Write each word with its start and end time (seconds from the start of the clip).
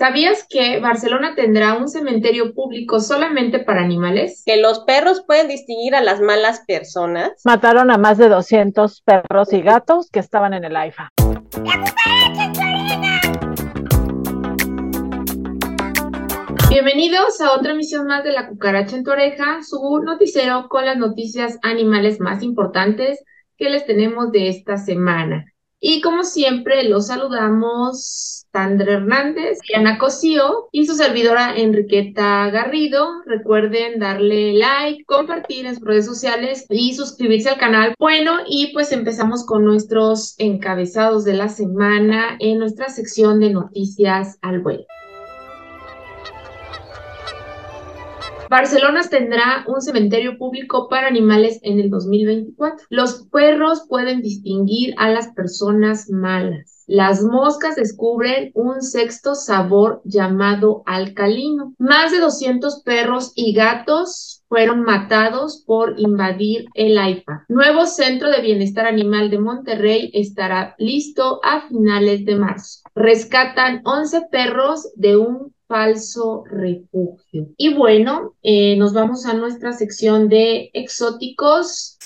¿Sabías 0.00 0.46
que 0.48 0.78
Barcelona 0.78 1.34
tendrá 1.34 1.76
un 1.76 1.88
cementerio 1.88 2.54
público 2.54 3.00
solamente 3.00 3.58
para 3.58 3.80
animales? 3.80 4.44
Que 4.46 4.56
los 4.56 4.84
perros 4.84 5.24
pueden 5.26 5.48
distinguir 5.48 5.96
a 5.96 6.00
las 6.00 6.20
malas 6.20 6.62
personas. 6.68 7.32
Mataron 7.44 7.90
a 7.90 7.98
más 7.98 8.16
de 8.16 8.28
200 8.28 9.02
perros 9.02 9.52
y 9.52 9.60
gatos 9.60 10.08
que 10.12 10.20
estaban 10.20 10.54
en 10.54 10.62
el 10.62 10.76
AIFA. 10.76 11.08
Bienvenidos 16.70 17.40
a 17.40 17.54
otra 17.54 17.72
emisión 17.72 18.06
más 18.06 18.22
de 18.22 18.30
La 18.30 18.46
Cucaracha 18.46 18.94
en 18.94 19.02
tu 19.02 19.10
oreja, 19.10 19.64
su 19.64 20.00
noticiero 20.04 20.68
con 20.68 20.86
las 20.86 20.96
noticias 20.96 21.58
animales 21.64 22.20
más 22.20 22.44
importantes 22.44 23.24
que 23.56 23.68
les 23.68 23.84
tenemos 23.84 24.30
de 24.30 24.48
esta 24.48 24.76
semana. 24.76 25.46
Y 25.80 26.00
como 26.02 26.22
siempre, 26.22 26.84
los 26.84 27.08
saludamos 27.08 28.37
Sandra 28.52 28.94
Hernández, 28.94 29.58
Diana 29.68 29.98
Cosío 29.98 30.68
y 30.72 30.86
su 30.86 30.94
servidora 30.94 31.56
Enriqueta 31.56 32.50
Garrido. 32.50 33.22
Recuerden 33.26 33.98
darle 33.98 34.54
like, 34.54 35.04
compartir 35.04 35.66
en 35.66 35.74
sus 35.74 35.84
redes 35.84 36.06
sociales 36.06 36.66
y 36.70 36.94
suscribirse 36.94 37.50
al 37.50 37.58
canal. 37.58 37.94
Bueno, 37.98 38.38
y 38.46 38.72
pues 38.72 38.92
empezamos 38.92 39.44
con 39.44 39.64
nuestros 39.64 40.34
encabezados 40.38 41.24
de 41.24 41.34
la 41.34 41.48
semana 41.48 42.36
en 42.40 42.58
nuestra 42.58 42.88
sección 42.88 43.40
de 43.40 43.50
noticias 43.50 44.38
al 44.42 44.60
vuelo. 44.60 44.84
Barcelona 48.50 49.02
tendrá 49.08 49.64
un 49.66 49.82
cementerio 49.82 50.38
público 50.38 50.88
para 50.88 51.06
animales 51.06 51.60
en 51.62 51.78
el 51.78 51.90
2024. 51.90 52.86
Los 52.88 53.26
perros 53.30 53.84
pueden 53.88 54.22
distinguir 54.22 54.94
a 54.96 55.10
las 55.10 55.28
personas 55.28 56.08
malas. 56.08 56.84
Las 56.86 57.22
moscas 57.22 57.76
descubren 57.76 58.50
un 58.54 58.80
sexto 58.80 59.34
sabor 59.34 60.00
llamado 60.04 60.82
alcalino. 60.86 61.74
Más 61.78 62.12
de 62.12 62.20
200 62.20 62.82
perros 62.82 63.32
y 63.34 63.52
gatos 63.52 64.42
fueron 64.48 64.82
matados 64.82 65.62
por 65.66 66.00
invadir 66.00 66.64
el 66.72 66.96
AIFA. 66.96 67.44
Nuevo 67.48 67.84
Centro 67.84 68.30
de 68.30 68.40
Bienestar 68.40 68.86
Animal 68.86 69.28
de 69.28 69.38
Monterrey 69.38 70.10
estará 70.14 70.74
listo 70.78 71.40
a 71.44 71.68
finales 71.68 72.24
de 72.24 72.36
marzo. 72.36 72.80
Rescatan 72.94 73.82
11 73.84 74.22
perros 74.30 74.90
de 74.96 75.18
un 75.18 75.52
falso 75.68 76.44
refugio. 76.46 77.48
Y 77.56 77.74
bueno, 77.74 78.34
eh, 78.42 78.76
nos 78.76 78.94
vamos 78.94 79.26
a 79.26 79.34
nuestra 79.34 79.72
sección 79.72 80.28
de 80.28 80.70
exóticos. 80.72 81.98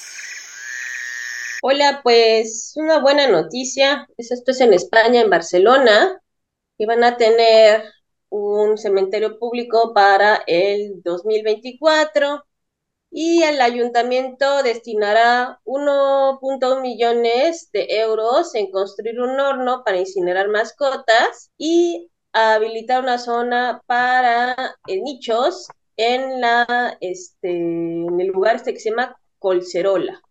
Hola, 1.62 2.00
pues 2.02 2.72
una 2.74 3.00
buena 3.00 3.28
noticia. 3.28 4.06
Esto 4.18 4.50
es 4.50 4.60
en 4.60 4.74
España, 4.74 5.20
en 5.20 5.30
Barcelona, 5.30 6.20
que 6.76 6.86
van 6.86 7.04
a 7.04 7.16
tener 7.16 7.84
un 8.28 8.76
cementerio 8.76 9.38
público 9.38 9.92
para 9.94 10.42
el 10.46 11.00
2024 11.02 12.44
y 13.10 13.42
el 13.42 13.60
ayuntamiento 13.60 14.62
destinará 14.62 15.60
1.1 15.64 16.80
millones 16.80 17.68
de 17.72 17.86
euros 18.00 18.54
en 18.54 18.70
construir 18.70 19.20
un 19.20 19.38
horno 19.38 19.82
para 19.84 19.98
incinerar 19.98 20.48
mascotas 20.48 21.52
y 21.58 22.10
a 22.32 22.54
habilitar 22.54 23.02
una 23.02 23.18
zona 23.18 23.82
para 23.86 24.54
eh, 24.86 25.00
nichos 25.02 25.68
en 25.96 26.40
la 26.40 26.96
este 27.00 27.50
en 27.50 28.20
el 28.20 28.28
lugar 28.28 28.56
este 28.56 28.72
que 28.74 28.80
se 28.80 28.90
llama 28.90 29.16
Colcerola. 29.38 30.22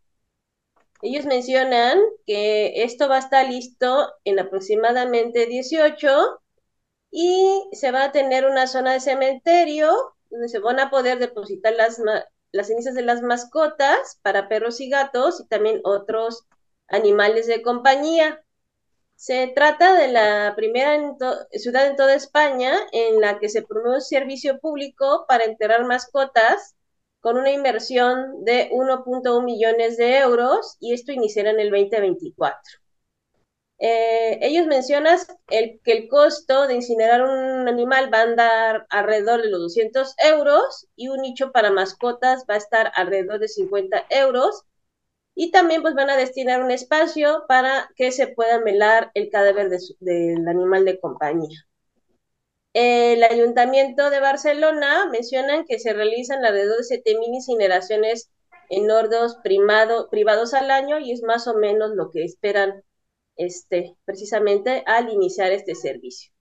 Ellos 1.02 1.26
mencionan 1.26 2.00
que 2.28 2.84
esto 2.84 3.10
va 3.10 3.16
a 3.18 3.20
estar 3.20 3.48
listo 3.48 4.14
en 4.24 4.40
aproximadamente 4.40 5.48
18 5.48 6.42
y 7.12 7.70
se 7.74 7.92
va 7.92 8.06
a 8.06 8.12
tener 8.12 8.46
una 8.46 8.68
zona 8.68 8.94
de 8.94 9.00
cementerio 9.00 9.92
donde 10.30 10.48
se 10.50 10.60
van 10.60 10.80
a 10.80 10.90
poder 10.90 11.20
depositar 11.20 11.74
las, 11.74 12.02
las 12.52 12.68
cenizas 12.68 12.96
de 12.96 13.02
las 13.02 13.22
mascotas 13.22 14.20
para 14.22 14.48
perros 14.48 14.80
y 14.80 14.90
gatos 14.90 15.42
y 15.42 15.48
también 15.48 15.82
otros 15.84 16.46
animales 16.88 17.48
de 17.48 17.62
compañía. 17.62 18.44
Se 19.22 19.52
trata 19.54 19.94
de 20.00 20.08
la 20.08 20.54
primera 20.56 20.98
ciudad 21.52 21.86
en 21.86 21.96
toda 21.96 22.16
España 22.16 22.74
en 22.92 23.22
la 23.22 23.38
que 23.38 23.50
se 23.50 23.62
promueve 23.62 23.98
un 23.98 24.02
servicio 24.02 24.60
público 24.60 25.26
para 25.28 25.44
enterrar 25.44 25.86
mascotas 25.86 26.76
con 27.20 27.38
una 27.38 27.52
inversión 27.52 28.44
de 28.44 28.72
1.1 28.72 29.44
millones 29.44 29.98
de 29.98 30.18
euros 30.18 30.76
y 30.80 30.96
esto 30.96 31.12
iniciará 31.12 31.52
en 31.52 31.60
el 31.60 31.70
2024. 31.70 32.58
Eh, 33.78 34.40
ellos 34.42 34.66
mencionan 34.66 35.20
que 35.48 35.82
el 35.86 36.08
costo 36.08 36.66
de 36.66 36.74
incinerar 36.74 37.22
un 37.22 37.68
animal 37.68 38.12
va 38.12 38.22
a 38.22 38.24
andar 38.24 38.88
alrededor 38.90 39.44
de 39.44 39.52
los 39.52 39.62
200 39.62 40.16
euros 40.18 40.88
y 40.96 41.10
un 41.10 41.22
nicho 41.22 41.52
para 41.52 41.70
mascotas 41.70 42.46
va 42.50 42.56
a 42.56 42.58
estar 42.58 42.92
alrededor 42.96 43.38
de 43.38 43.50
50 43.50 44.04
euros 44.10 44.66
y 45.36 45.52
también 45.52 45.82
pues 45.82 45.94
van 45.96 46.10
a 46.10 46.18
destinar 46.18 46.64
un 46.64 46.72
espacio 46.72 47.46
para 47.48 47.90
que 47.96 48.12
se 48.12 48.28
pueda 48.28 48.60
melar 48.60 49.12
el 49.14 49.30
cadáver 49.30 49.70
del 50.00 50.48
animal 50.48 50.86
de 50.86 51.00
compañía. 51.00 51.66
El 52.74 53.24
Ayuntamiento 53.24 54.10
de 54.10 54.22
Barcelona 54.22 55.08
mencionan 55.12 55.66
que 55.66 55.80
se 55.80 55.94
realizan 55.94 56.46
alrededor 56.46 56.78
de 56.78 56.84
7.000 56.84 57.36
incineraciones 57.36 58.30
en 58.70 58.90
hordos 58.90 59.38
privados 59.44 60.54
al 60.54 60.72
año 60.72 61.00
y 61.00 61.12
es 61.12 61.22
más 61.24 61.48
o 61.48 61.56
menos 61.56 61.92
lo 61.92 62.10
que 62.10 62.24
esperan 62.24 62.84
este, 63.36 63.98
precisamente 64.06 64.84
al 64.86 65.10
iniciar 65.10 65.52
este 65.52 65.76
servicio. 65.76 66.32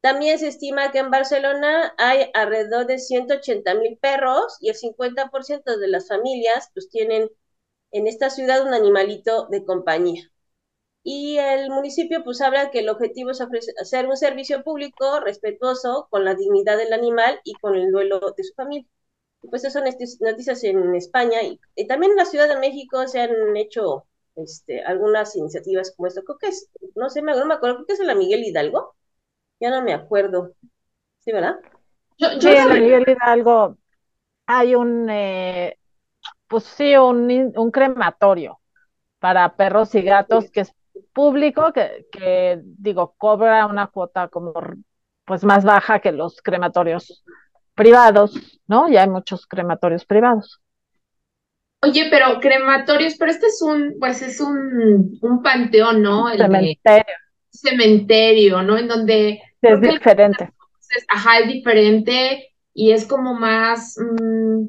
También 0.00 0.38
se 0.38 0.48
estima 0.48 0.90
que 0.90 0.98
en 0.98 1.10
Barcelona 1.10 1.94
hay 1.98 2.30
alrededor 2.34 2.86
de 2.86 2.98
180.000 2.98 3.98
perros 4.00 4.56
y 4.60 4.70
el 4.70 4.76
50% 4.76 5.76
de 5.76 5.88
las 5.88 6.08
familias 6.08 6.70
pues 6.72 6.88
tienen 6.88 7.28
en 7.90 8.06
esta 8.06 8.30
ciudad 8.30 8.66
un 8.66 8.74
animalito 8.74 9.46
de 9.48 9.64
compañía. 9.64 10.30
Y 11.02 11.38
el 11.38 11.70
municipio 11.70 12.22
pues 12.24 12.40
habla 12.40 12.70
que 12.70 12.80
el 12.80 12.88
objetivo 12.88 13.30
es 13.30 13.40
hacer 13.80 14.06
un 14.06 14.16
servicio 14.16 14.62
público 14.62 15.20
respetuoso 15.20 16.06
con 16.10 16.24
la 16.24 16.34
dignidad 16.34 16.76
del 16.76 16.92
animal 16.92 17.40
y 17.44 17.54
con 17.54 17.76
el 17.76 17.90
duelo 17.90 18.20
de 18.36 18.44
su 18.44 18.54
familia. 18.54 18.86
pues 19.50 19.64
esas 19.64 19.72
son 19.74 19.84
noticias 20.20 20.64
en 20.64 20.94
España 20.94 21.38
y, 21.42 21.86
también 21.86 22.12
en 22.12 22.18
la 22.18 22.24
Ciudad 22.26 22.48
de 22.48 22.58
México 22.58 23.06
se 23.08 23.20
han 23.20 23.56
hecho 23.56 24.04
este, 24.36 24.82
algunas 24.82 25.34
iniciativas 25.36 25.94
como 25.96 26.08
esto. 26.08 26.22
Creo 26.24 26.38
que 26.38 26.48
es, 26.48 26.68
no 26.94 27.08
sé, 27.10 27.22
no 27.22 27.46
me 27.46 27.54
acuerdo, 27.54 27.76
creo 27.76 27.86
que 27.86 27.92
es 27.94 28.00
la 28.00 28.14
Miguel 28.14 28.44
Hidalgo. 28.44 28.94
Ya 29.60 29.70
no 29.70 29.82
me 29.82 29.94
acuerdo. 29.94 30.52
¿Sí, 31.20 31.32
verdad? 31.32 31.56
Yo, 32.18 32.32
yo 32.32 32.40
sí, 32.40 32.56
en 32.56 32.82
Miguel 32.82 33.04
Hidalgo 33.08 33.76
hay 34.46 34.74
un, 34.74 35.08
eh, 35.10 35.78
pues 36.48 36.64
sí, 36.64 36.96
un, 36.96 37.52
un 37.56 37.70
crematorio 37.70 38.60
para 39.18 39.54
perros 39.56 39.94
y 39.94 40.02
gatos 40.02 40.50
que 40.50 40.60
es 40.60 40.72
público, 41.12 41.72
que, 41.72 42.06
que, 42.10 42.60
digo, 42.62 43.14
cobra 43.18 43.66
una 43.66 43.88
cuota 43.88 44.28
como 44.28 44.52
pues 45.24 45.44
más 45.44 45.64
baja 45.64 46.00
que 46.00 46.10
los 46.12 46.40
crematorios 46.40 47.22
privados, 47.74 48.60
¿no? 48.66 48.88
Ya 48.88 49.02
hay 49.02 49.08
muchos 49.08 49.46
crematorios 49.46 50.04
privados. 50.04 50.60
Oye, 51.80 52.08
pero 52.10 52.40
crematorios, 52.40 53.14
pero 53.18 53.30
este 53.30 53.46
es 53.46 53.62
un, 53.62 53.96
pues 54.00 54.20
es 54.22 54.40
un, 54.40 55.16
un 55.20 55.42
panteón, 55.42 56.02
¿no? 56.02 56.28
El 56.28 56.38
cementerio. 56.38 57.14
cementerio, 57.50 58.62
¿no? 58.62 58.76
En 58.76 58.88
donde... 58.88 59.40
Es 59.60 59.80
diferente. 59.80 60.50
ajá, 61.08 61.38
es 61.38 61.48
diferente 61.48 62.48
y 62.74 62.92
es 62.92 63.06
como 63.06 63.34
más, 63.34 63.96
mmm, 63.98 64.66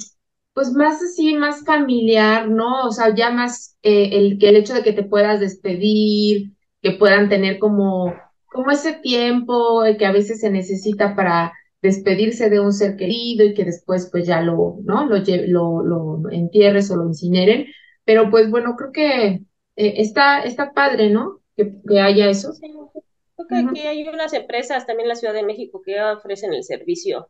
pues 0.53 0.71
más 0.71 1.01
así, 1.01 1.35
más 1.35 1.63
familiar, 1.65 2.49
¿no? 2.49 2.85
O 2.87 2.91
sea, 2.91 3.13
ya 3.15 3.29
más 3.31 3.77
eh, 3.83 4.09
el, 4.13 4.37
que 4.39 4.49
el 4.49 4.57
hecho 4.57 4.73
de 4.73 4.83
que 4.83 4.93
te 4.93 5.03
puedas 5.03 5.39
despedir, 5.39 6.53
que 6.81 6.91
puedan 6.91 7.29
tener 7.29 7.59
como, 7.59 8.13
como 8.45 8.71
ese 8.71 8.93
tiempo 8.93 9.83
que 9.97 10.05
a 10.05 10.11
veces 10.11 10.41
se 10.41 10.49
necesita 10.49 11.15
para 11.15 11.53
despedirse 11.81 12.49
de 12.49 12.59
un 12.59 12.73
ser 12.73 12.97
querido 12.97 13.45
y 13.45 13.53
que 13.53 13.63
después 13.63 14.09
pues 14.11 14.27
ya 14.27 14.41
lo, 14.41 14.77
¿no? 14.83 15.05
Lo, 15.05 15.17
lo, 15.47 15.83
lo 15.83 16.29
entierres 16.31 16.91
o 16.91 16.97
lo 16.97 17.07
incineren. 17.07 17.67
Pero 18.03 18.29
pues 18.29 18.49
bueno, 18.49 18.75
creo 18.75 18.91
que 18.91 19.27
eh, 19.27 19.43
está, 19.75 20.41
está 20.41 20.73
padre, 20.73 21.09
¿no? 21.09 21.39
Que, 21.55 21.99
haya 21.99 22.29
eso. 22.29 22.53
creo 22.59 23.47
que 23.47 23.55
aquí 23.55 23.81
hay 23.81 24.07
unas 24.07 24.33
empresas 24.33 24.85
también 24.85 25.05
en 25.05 25.09
la 25.09 25.15
Ciudad 25.15 25.33
de 25.33 25.43
México 25.43 25.81
que 25.83 26.01
ofrecen 26.01 26.53
el 26.53 26.63
servicio 26.63 27.29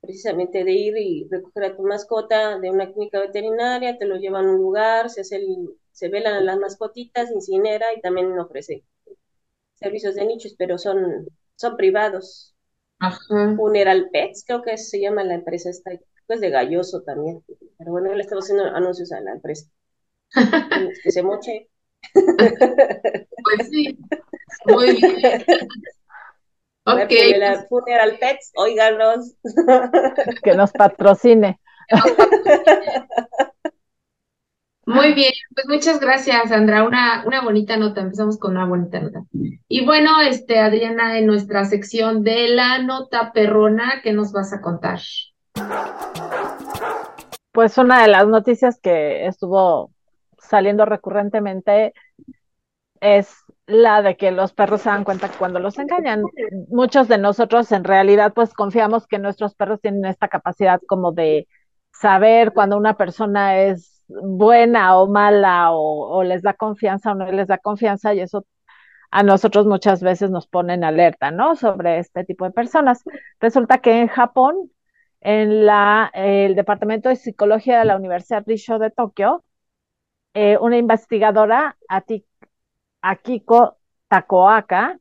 precisamente 0.00 0.64
de 0.64 0.72
ir 0.72 0.96
y 0.96 1.28
recoger 1.30 1.64
a 1.64 1.76
tu 1.76 1.82
mascota 1.82 2.58
de 2.58 2.70
una 2.70 2.92
clínica 2.92 3.20
veterinaria, 3.20 3.98
te 3.98 4.06
lo 4.06 4.16
llevan 4.16 4.46
a 4.46 4.52
un 4.52 4.58
lugar, 4.58 5.10
se, 5.10 5.22
hace 5.22 5.40
se 5.92 6.08
velan 6.08 6.46
las 6.46 6.58
mascotitas, 6.58 7.30
incinera 7.30 7.86
y 7.96 8.00
también 8.00 8.38
ofrece 8.38 8.84
servicios 9.74 10.14
de 10.14 10.26
nichos, 10.26 10.54
pero 10.58 10.78
son, 10.78 11.26
son 11.56 11.76
privados. 11.76 12.54
Ajá. 12.98 13.54
Funeral 13.56 14.10
Pets, 14.12 14.44
creo 14.46 14.62
que 14.62 14.76
se 14.76 15.00
llama 15.00 15.24
la 15.24 15.34
empresa 15.34 15.70
esta, 15.70 15.92
es 16.28 16.40
de 16.40 16.50
Galloso 16.50 17.02
también, 17.02 17.42
pero 17.78 17.92
bueno, 17.92 18.14
le 18.14 18.22
estamos 18.22 18.44
haciendo 18.44 18.64
anuncios 18.64 19.10
a 19.12 19.20
la 19.20 19.32
empresa. 19.32 19.66
que 21.02 21.10
se 21.10 21.22
moche. 21.22 21.68
Pues 23.42 23.68
sí, 23.70 23.98
muy 24.66 24.96
bien. 24.96 25.44
Ok. 26.94 27.12
Funeral 27.68 28.18
Pets, 28.18 28.52
óiganos. 28.54 29.34
Que 30.42 30.54
nos 30.54 30.72
patrocine. 30.72 31.60
Muy 34.86 35.14
bien, 35.14 35.32
pues 35.54 35.68
muchas 35.68 36.00
gracias, 36.00 36.48
Sandra. 36.48 36.82
Una, 36.82 37.22
una 37.24 37.42
bonita 37.42 37.76
nota, 37.76 38.00
empezamos 38.00 38.38
con 38.38 38.52
una 38.52 38.66
bonita 38.66 38.98
nota. 38.98 39.22
Y 39.68 39.84
bueno, 39.84 40.20
este, 40.20 40.58
Adriana, 40.58 41.16
en 41.16 41.26
nuestra 41.26 41.64
sección 41.64 42.24
de 42.24 42.48
la 42.48 42.82
nota 42.82 43.32
perrona, 43.32 44.00
¿qué 44.02 44.12
nos 44.12 44.32
vas 44.32 44.52
a 44.52 44.60
contar? 44.60 44.98
Pues 47.52 47.78
una 47.78 48.02
de 48.02 48.08
las 48.08 48.26
noticias 48.26 48.80
que 48.80 49.26
estuvo 49.26 49.92
saliendo 50.38 50.86
recurrentemente 50.86 51.94
es 53.00 53.32
la 53.70 54.02
de 54.02 54.16
que 54.16 54.30
los 54.32 54.52
perros 54.52 54.82
se 54.82 54.90
dan 54.90 55.04
cuenta 55.04 55.30
cuando 55.38 55.60
los 55.60 55.78
engañan. 55.78 56.22
Muchos 56.68 57.08
de 57.08 57.18
nosotros 57.18 57.70
en 57.72 57.84
realidad 57.84 58.32
pues 58.34 58.52
confiamos 58.54 59.06
que 59.06 59.18
nuestros 59.18 59.54
perros 59.54 59.80
tienen 59.80 60.04
esta 60.04 60.28
capacidad 60.28 60.80
como 60.86 61.12
de 61.12 61.48
saber 61.92 62.52
cuando 62.52 62.76
una 62.76 62.96
persona 62.96 63.58
es 63.58 64.04
buena 64.08 64.98
o 64.98 65.06
mala 65.08 65.72
o, 65.72 66.22
les 66.24 66.42
da 66.42 66.54
confianza 66.54 67.12
o 67.12 67.14
no 67.14 67.30
les 67.30 67.48
da 67.48 67.58
confianza 67.58 68.14
y 68.14 68.20
eso 68.20 68.46
a 69.10 69.22
nosotros 69.22 69.66
muchas 69.66 70.02
veces 70.02 70.30
nos 70.30 70.46
pone 70.46 70.74
en 70.74 70.84
alerta, 70.84 71.30
¿no? 71.30 71.56
Sobre 71.56 71.98
este 71.98 72.24
tipo 72.24 72.44
de 72.44 72.52
personas. 72.52 73.02
Resulta 73.40 73.78
que 73.78 74.00
en 74.00 74.08
Japón, 74.08 74.70
en 75.20 75.66
la, 75.66 76.10
el 76.14 76.54
Departamento 76.56 77.08
de 77.08 77.16
Psicología 77.16 77.80
de 77.80 77.86
la 77.86 77.96
Universidad 77.96 78.44
Risho 78.46 78.78
de 78.78 78.90
Tokio, 78.90 79.44
eh, 80.34 80.58
una 80.60 80.76
investigadora, 80.78 81.76
Akiko 83.02 83.76
Takoaka, 84.08 84.98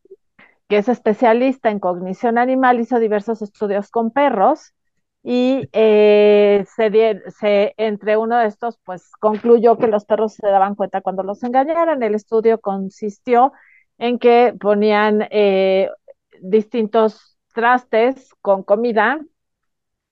que 0.68 0.78
es 0.78 0.90
especialista 0.90 1.70
en 1.70 1.80
cognición 1.80 2.38
animal, 2.38 2.80
hizo 2.80 3.00
diversos 3.00 3.42
estudios 3.42 3.90
con 3.92 4.12
perros 4.12 4.74
y 5.24 5.68
eh, 5.74 6.66
se, 6.76 7.74
entre 7.78 8.18
uno 8.18 8.38
de 8.38 8.48
estos, 8.48 8.80
pues 8.86 9.12
concluyó 9.20 9.78
que 9.78 9.88
los 9.88 10.06
perros 10.06 10.36
se 10.36 10.48
daban 10.48 10.76
cuenta 10.76 11.02
cuando 11.02 11.24
los 11.24 11.44
engañaron. 11.44 12.04
El 12.04 12.16
estudio 12.16 12.60
consistió 12.62 13.52
en 13.98 14.20
que 14.20 14.54
ponían 14.60 15.28
eh, 15.32 15.90
distintos 16.42 17.38
trastes 17.54 18.30
con 18.42 18.64
comida 18.64 19.20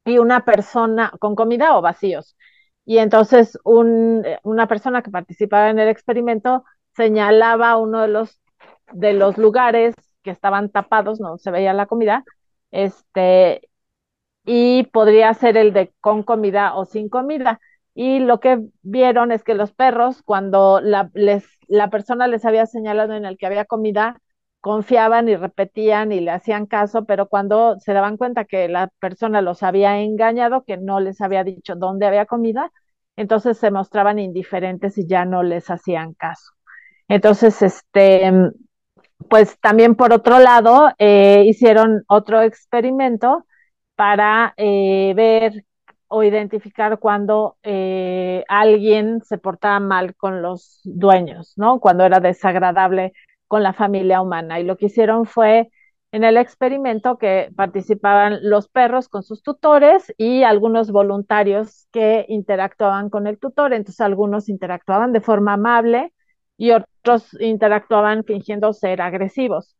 y 0.05 0.17
una 0.19 0.45
persona 0.45 1.11
con 1.19 1.35
comida 1.35 1.77
o 1.77 1.81
vacíos. 1.81 2.37
Y 2.85 2.99
entonces 2.99 3.59
una 3.63 4.67
persona 4.67 5.01
que 5.01 5.11
participaba 5.11 5.69
en 5.69 5.79
el 5.79 5.89
experimento 5.89 6.63
señalaba 6.97 7.77
uno 7.77 8.01
de 8.03 8.09
los, 8.09 8.41
de 8.93 9.13
los 9.13 9.37
lugares 9.39 9.95
que 10.23 10.31
estaban 10.31 10.71
tapados, 10.71 11.21
no 11.21 11.39
se 11.39 11.51
veía 11.51 11.73
la 11.73 11.87
comida, 11.87 12.25
este, 12.71 13.69
y 14.45 14.83
podría 14.85 15.33
ser 15.33 15.57
el 15.57 15.73
de 15.73 15.93
con 16.01 16.23
comida 16.23 16.75
o 16.75 16.85
sin 16.85 17.09
comida. 17.09 17.59
Y 17.93 18.19
lo 18.19 18.39
que 18.39 18.59
vieron 18.83 19.31
es 19.31 19.43
que 19.43 19.55
los 19.55 19.73
perros, 19.73 20.21
cuando 20.23 20.79
la, 20.81 21.09
les, 21.13 21.45
la 21.67 21.89
persona 21.89 22.27
les 22.27 22.45
había 22.45 22.65
señalado 22.67 23.13
en 23.15 23.25
el 23.25 23.37
que 23.37 23.47
había 23.47 23.65
comida, 23.65 24.21
confiaban 24.61 25.29
y 25.29 25.35
repetían 25.35 26.11
y 26.11 26.19
le 26.21 26.31
hacían 26.31 26.65
caso, 26.67 27.05
pero 27.05 27.27
cuando 27.27 27.79
se 27.79 27.93
daban 27.93 28.17
cuenta 28.17 28.45
que 28.45 28.67
la 28.69 28.87
persona 28.99 29.41
los 29.41 29.63
había 29.63 29.99
engañado, 30.01 30.63
que 30.63 30.77
no 30.77 30.99
les 30.99 31.21
había 31.21 31.43
dicho 31.43 31.75
dónde 31.75 32.05
había 32.05 32.25
comida, 32.25 32.71
entonces 33.15 33.57
se 33.57 33.71
mostraban 33.71 34.19
indiferentes 34.19 34.97
y 34.97 35.07
ya 35.07 35.25
no 35.25 35.43
les 35.43 35.69
hacían 35.69 36.13
caso. 36.13 36.56
Entonces, 37.07 37.61
este, 37.61 38.31
pues 39.29 39.59
también 39.59 39.95
por 39.95 40.13
otro 40.13 40.39
lado, 40.39 40.89
eh, 40.99 41.43
hicieron 41.45 42.03
otro 42.07 42.41
experimento 42.41 43.45
para 43.95 44.53
eh, 44.57 45.13
ver 45.15 45.65
o 46.07 46.23
identificar 46.23 46.99
cuando 46.99 47.57
eh, 47.63 48.43
alguien 48.47 49.21
se 49.23 49.37
portaba 49.37 49.79
mal 49.79 50.15
con 50.15 50.41
los 50.41 50.79
dueños, 50.83 51.53
¿no? 51.57 51.79
Cuando 51.79 52.05
era 52.05 52.19
desagradable 52.19 53.13
con 53.47 53.63
la 53.63 53.73
familia 53.73 54.21
humana. 54.21 54.59
Y 54.59 54.63
lo 54.63 54.77
que 54.77 54.85
hicieron 54.87 55.25
fue 55.25 55.69
en 56.11 56.23
el 56.23 56.37
experimento 56.37 57.17
que 57.17 57.51
participaban 57.55 58.39
los 58.41 58.69
perros 58.69 59.09
con 59.09 59.23
sus 59.23 59.43
tutores 59.43 60.13
y 60.17 60.43
algunos 60.43 60.91
voluntarios 60.91 61.87
que 61.91 62.25
interactuaban 62.29 63.09
con 63.09 63.27
el 63.27 63.39
tutor. 63.39 63.73
Entonces 63.73 64.01
algunos 64.01 64.47
interactuaban 64.49 65.11
de 65.13 65.21
forma 65.21 65.53
amable 65.53 66.13
y 66.57 66.71
otros 66.71 67.39
interactuaban 67.39 68.23
fingiendo 68.23 68.73
ser 68.73 69.01
agresivos. 69.01 69.75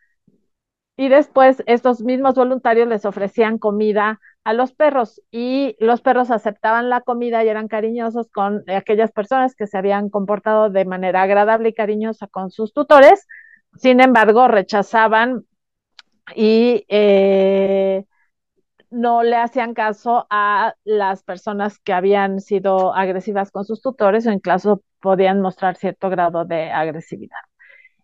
Y 0.95 1.09
después 1.09 1.61
estos 1.67 2.01
mismos 2.01 2.35
voluntarios 2.35 2.87
les 2.87 3.05
ofrecían 3.05 3.59
comida 3.59 4.19
a 4.43 4.53
los 4.53 4.71
perros 4.73 5.21
y 5.29 5.75
los 5.79 6.01
perros 6.01 6.31
aceptaban 6.31 6.89
la 6.89 7.01
comida 7.01 7.43
y 7.43 7.49
eran 7.49 7.67
cariñosos 7.67 8.29
con 8.31 8.63
aquellas 8.69 9.11
personas 9.11 9.55
que 9.55 9.67
se 9.67 9.77
habían 9.77 10.09
comportado 10.09 10.69
de 10.71 10.85
manera 10.85 11.21
agradable 11.21 11.69
y 11.69 11.73
cariñosa 11.73 12.27
con 12.27 12.49
sus 12.49 12.73
tutores. 12.73 13.27
Sin 13.75 13.99
embargo, 13.99 14.47
rechazaban 14.47 15.45
y 16.35 16.85
eh, 16.89 18.05
no 18.89 19.23
le 19.23 19.35
hacían 19.35 19.73
caso 19.73 20.27
a 20.29 20.75
las 20.83 21.23
personas 21.23 21.79
que 21.79 21.93
habían 21.93 22.39
sido 22.41 22.95
agresivas 22.95 23.51
con 23.51 23.65
sus 23.65 23.81
tutores 23.81 24.25
o 24.27 24.31
incluso 24.31 24.81
podían 24.99 25.41
mostrar 25.41 25.75
cierto 25.75 26.09
grado 26.09 26.45
de 26.45 26.71
agresividad. 26.71 27.39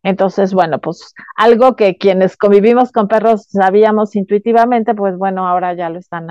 Entonces, 0.04 0.54
bueno, 0.54 0.80
pues 0.80 1.13
algo 1.36 1.75
que 1.75 1.98
quienes 1.98 2.36
convivimos 2.36 2.92
con 2.92 3.07
perros 3.07 3.48
sabíamos 3.48 4.16
intuitivamente, 4.16 4.94
pues 4.94 5.18
bueno, 5.18 5.48
ahora 5.48 5.74
ya 5.74 5.90
lo 5.90 6.00
están 6.00 6.28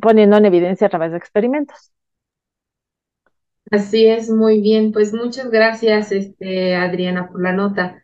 poniendo 0.00 0.38
en 0.38 0.46
evidencia 0.46 0.86
a 0.86 0.90
través 0.90 1.12
de 1.12 1.18
experimentos. 1.18 1.92
Así 3.70 4.06
es, 4.06 4.30
muy 4.30 4.60
bien. 4.60 4.92
Pues 4.92 5.12
muchas 5.12 5.50
gracias, 5.50 6.12
este, 6.12 6.74
Adriana, 6.74 7.28
por 7.28 7.42
la 7.42 7.52
nota. 7.52 8.02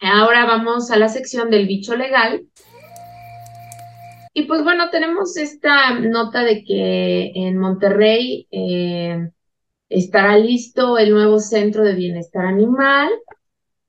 Ahora 0.00 0.46
vamos 0.46 0.90
a 0.90 0.96
la 0.96 1.08
sección 1.08 1.50
del 1.50 1.66
bicho 1.66 1.96
legal. 1.96 2.46
Y 4.32 4.44
pues 4.44 4.64
bueno, 4.64 4.90
tenemos 4.90 5.36
esta 5.36 5.98
nota 6.00 6.42
de 6.42 6.64
que 6.64 7.32
en 7.34 7.58
Monterrey 7.58 8.48
eh, 8.50 9.30
estará 9.88 10.36
listo 10.38 10.98
el 10.98 11.10
nuevo 11.10 11.38
centro 11.38 11.82
de 11.84 11.94
bienestar 11.94 12.46
animal 12.46 13.10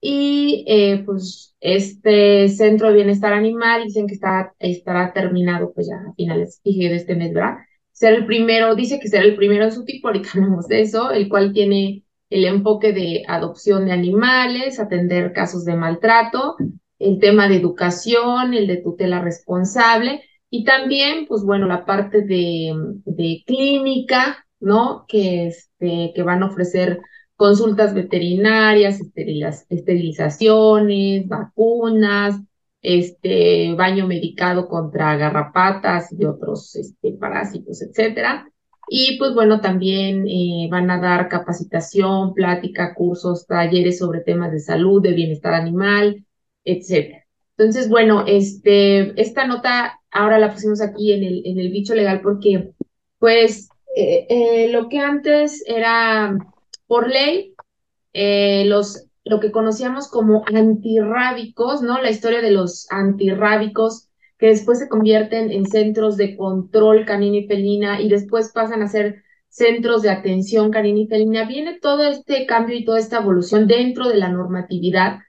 y 0.01 0.65
eh, 0.67 1.03
pues 1.05 1.55
este 1.59 2.47
centro 2.49 2.89
de 2.89 2.95
bienestar 2.95 3.33
animal 3.33 3.83
dicen 3.85 4.07
que 4.07 4.13
está, 4.13 4.53
estará 4.59 5.13
terminado 5.13 5.73
pues 5.73 5.87
ya 5.87 5.95
a 5.95 6.13
finales 6.13 6.61
de 6.63 6.95
este 6.95 7.15
mes, 7.15 7.33
¿verdad? 7.33 7.55
Será 7.91 8.15
el 8.17 8.25
primero, 8.25 8.75
dice 8.75 8.99
que 8.99 9.07
será 9.07 9.23
el 9.23 9.35
primero 9.35 9.65
de 9.65 9.71
su 9.71 9.85
tipo, 9.85 10.07
ahorita 10.07 10.29
hablamos 10.35 10.67
de 10.67 10.81
eso, 10.81 11.11
el 11.11 11.27
cual 11.29 11.53
tiene 11.53 12.03
el 12.29 12.45
enfoque 12.45 12.93
de 12.93 13.23
adopción 13.27 13.85
de 13.85 13.93
animales, 13.93 14.79
atender 14.79 15.33
casos 15.33 15.65
de 15.65 15.75
maltrato, 15.75 16.55
el 16.99 17.19
tema 17.19 17.47
de 17.47 17.55
educación, 17.55 18.53
el 18.53 18.67
de 18.67 18.77
tutela 18.77 19.21
responsable 19.21 20.23
y 20.49 20.63
también, 20.63 21.25
pues 21.27 21.43
bueno, 21.43 21.67
la 21.67 21.85
parte 21.85 22.21
de, 22.21 22.73
de 23.05 23.43
clínica, 23.45 24.44
¿no? 24.65 25.05
Que, 25.07 25.47
este, 25.47 26.11
que 26.13 26.23
van 26.23 26.43
a 26.43 26.47
ofrecer 26.47 26.99
consultas 27.35 27.93
veterinarias, 27.93 28.99
esterilizaciones, 29.69 31.27
vacunas, 31.27 32.41
este, 32.81 33.73
baño 33.75 34.07
medicado 34.07 34.67
contra 34.67 35.15
garrapatas 35.17 36.11
y 36.11 36.25
otros 36.25 36.75
este, 36.75 37.13
parásitos, 37.13 37.81
etcétera. 37.81 38.49
Y 38.87 39.17
pues 39.17 39.33
bueno, 39.33 39.61
también 39.61 40.27
eh, 40.27 40.67
van 40.69 40.91
a 40.91 40.99
dar 40.99 41.27
capacitación, 41.27 42.33
plática, 42.33 42.93
cursos, 42.93 43.47
talleres 43.47 43.97
sobre 43.97 44.21
temas 44.21 44.51
de 44.51 44.59
salud, 44.59 45.01
de 45.01 45.13
bienestar 45.13 45.53
animal, 45.55 46.25
etcétera. 46.63 47.25
Entonces, 47.57 47.89
bueno, 47.89 48.25
este, 48.27 49.19
esta 49.19 49.47
nota 49.47 49.99
ahora 50.11 50.39
la 50.39 50.51
pusimos 50.51 50.81
aquí 50.81 51.13
en 51.13 51.23
el, 51.23 51.41
en 51.45 51.59
el 51.59 51.71
bicho 51.71 51.95
legal 51.95 52.21
porque, 52.21 52.71
pues, 53.17 53.69
eh, 53.95 54.27
eh, 54.29 54.67
lo 54.71 54.89
que 54.89 54.99
antes 54.99 55.63
era 55.65 56.37
por 56.85 57.09
ley, 57.09 57.55
eh, 58.13 58.65
los, 58.65 59.07
lo 59.23 59.39
que 59.39 59.51
conocíamos 59.51 60.09
como 60.09 60.43
antirrábicos, 60.47 61.81
¿no? 61.81 62.01
La 62.01 62.11
historia 62.11 62.41
de 62.41 62.51
los 62.51 62.87
antirrábicos 62.91 64.09
que 64.37 64.47
después 64.47 64.79
se 64.79 64.89
convierten 64.89 65.49
en 65.49 65.65
centros 65.65 66.17
de 66.17 66.35
control 66.35 67.05
canina 67.05 67.37
y 67.37 67.47
felina 67.47 68.01
y 68.01 68.09
después 68.09 68.51
pasan 68.53 68.81
a 68.81 68.87
ser 68.87 69.23
centros 69.47 70.01
de 70.01 70.09
atención 70.09 70.71
canina 70.71 70.99
y 70.99 71.07
felina. 71.07 71.45
Viene 71.47 71.79
todo 71.79 72.03
este 72.03 72.45
cambio 72.45 72.75
y 72.77 72.83
toda 72.83 72.99
esta 72.99 73.19
evolución 73.19 73.65
dentro 73.67 74.09
de 74.09 74.17
la 74.17 74.27
normatividad 74.29 75.19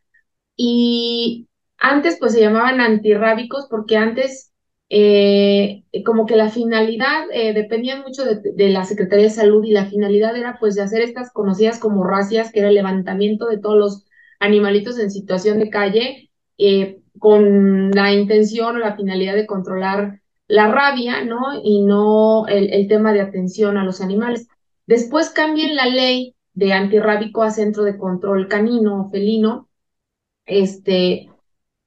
y 0.56 1.49
antes 1.78 2.16
pues 2.18 2.32
se 2.32 2.40
llamaban 2.40 2.80
antirrábicos 2.80 3.68
porque 3.70 3.96
antes 3.96 4.52
eh, 4.88 5.85
como 6.05 6.26
que 6.26 6.37
la 6.37 6.49
finalidad 6.49 7.25
eh, 7.33 7.52
dependía 7.52 8.00
mucho 8.00 8.25
de, 8.25 8.69
la 8.71 8.85
Secretaría 8.85 9.25
de 9.25 9.31
Salud 9.31 9.64
y 9.64 9.73
la 9.73 9.87
finalidad 9.87 10.37
era 10.37 10.59
pues 10.61 10.75
de 10.76 10.83
hacer 10.83 11.02
estas 11.02 11.33
conocidas 11.33 11.78
como 11.78 12.05
racias, 12.05 12.52
que 12.52 12.61
era 12.61 12.69
el 12.69 12.75
levantamiento 12.75 13.47
de 13.47 13.59
todos 13.59 13.76
los 13.76 14.07
animalitos 14.38 14.99
en 14.99 15.11
situación 15.11 15.59
de 15.59 15.71
calle, 15.71 16.31
eh, 16.59 17.00
con 17.19 17.90
la 17.90 18.12
intención 18.12 18.76
o 18.76 18.78
la 18.78 18.97
finalidad 18.97 19.35
de 19.35 19.47
controlar 19.47 20.21
la 20.49 20.71
rabia, 20.71 21.25
¿no? 21.25 21.61
Y 21.62 21.83
no 21.83 22.47
el, 22.47 22.73
el 22.73 22.87
tema 22.88 23.12
de 23.12 23.23
atención 23.23 23.78
a 23.78 23.85
los 23.85 24.00
animales. 24.00 24.49
Después 24.87 25.31
cambien 25.31 25.75
la 25.75 25.87
ley 25.87 26.37
de 26.55 26.73
antirrábico 26.73 27.43
a 27.43 27.50
centro 27.50 27.83
de 27.85 27.99
control 27.99 28.49
canino 28.49 29.00
o 29.02 29.11
felino, 29.11 29.69
este, 30.47 31.28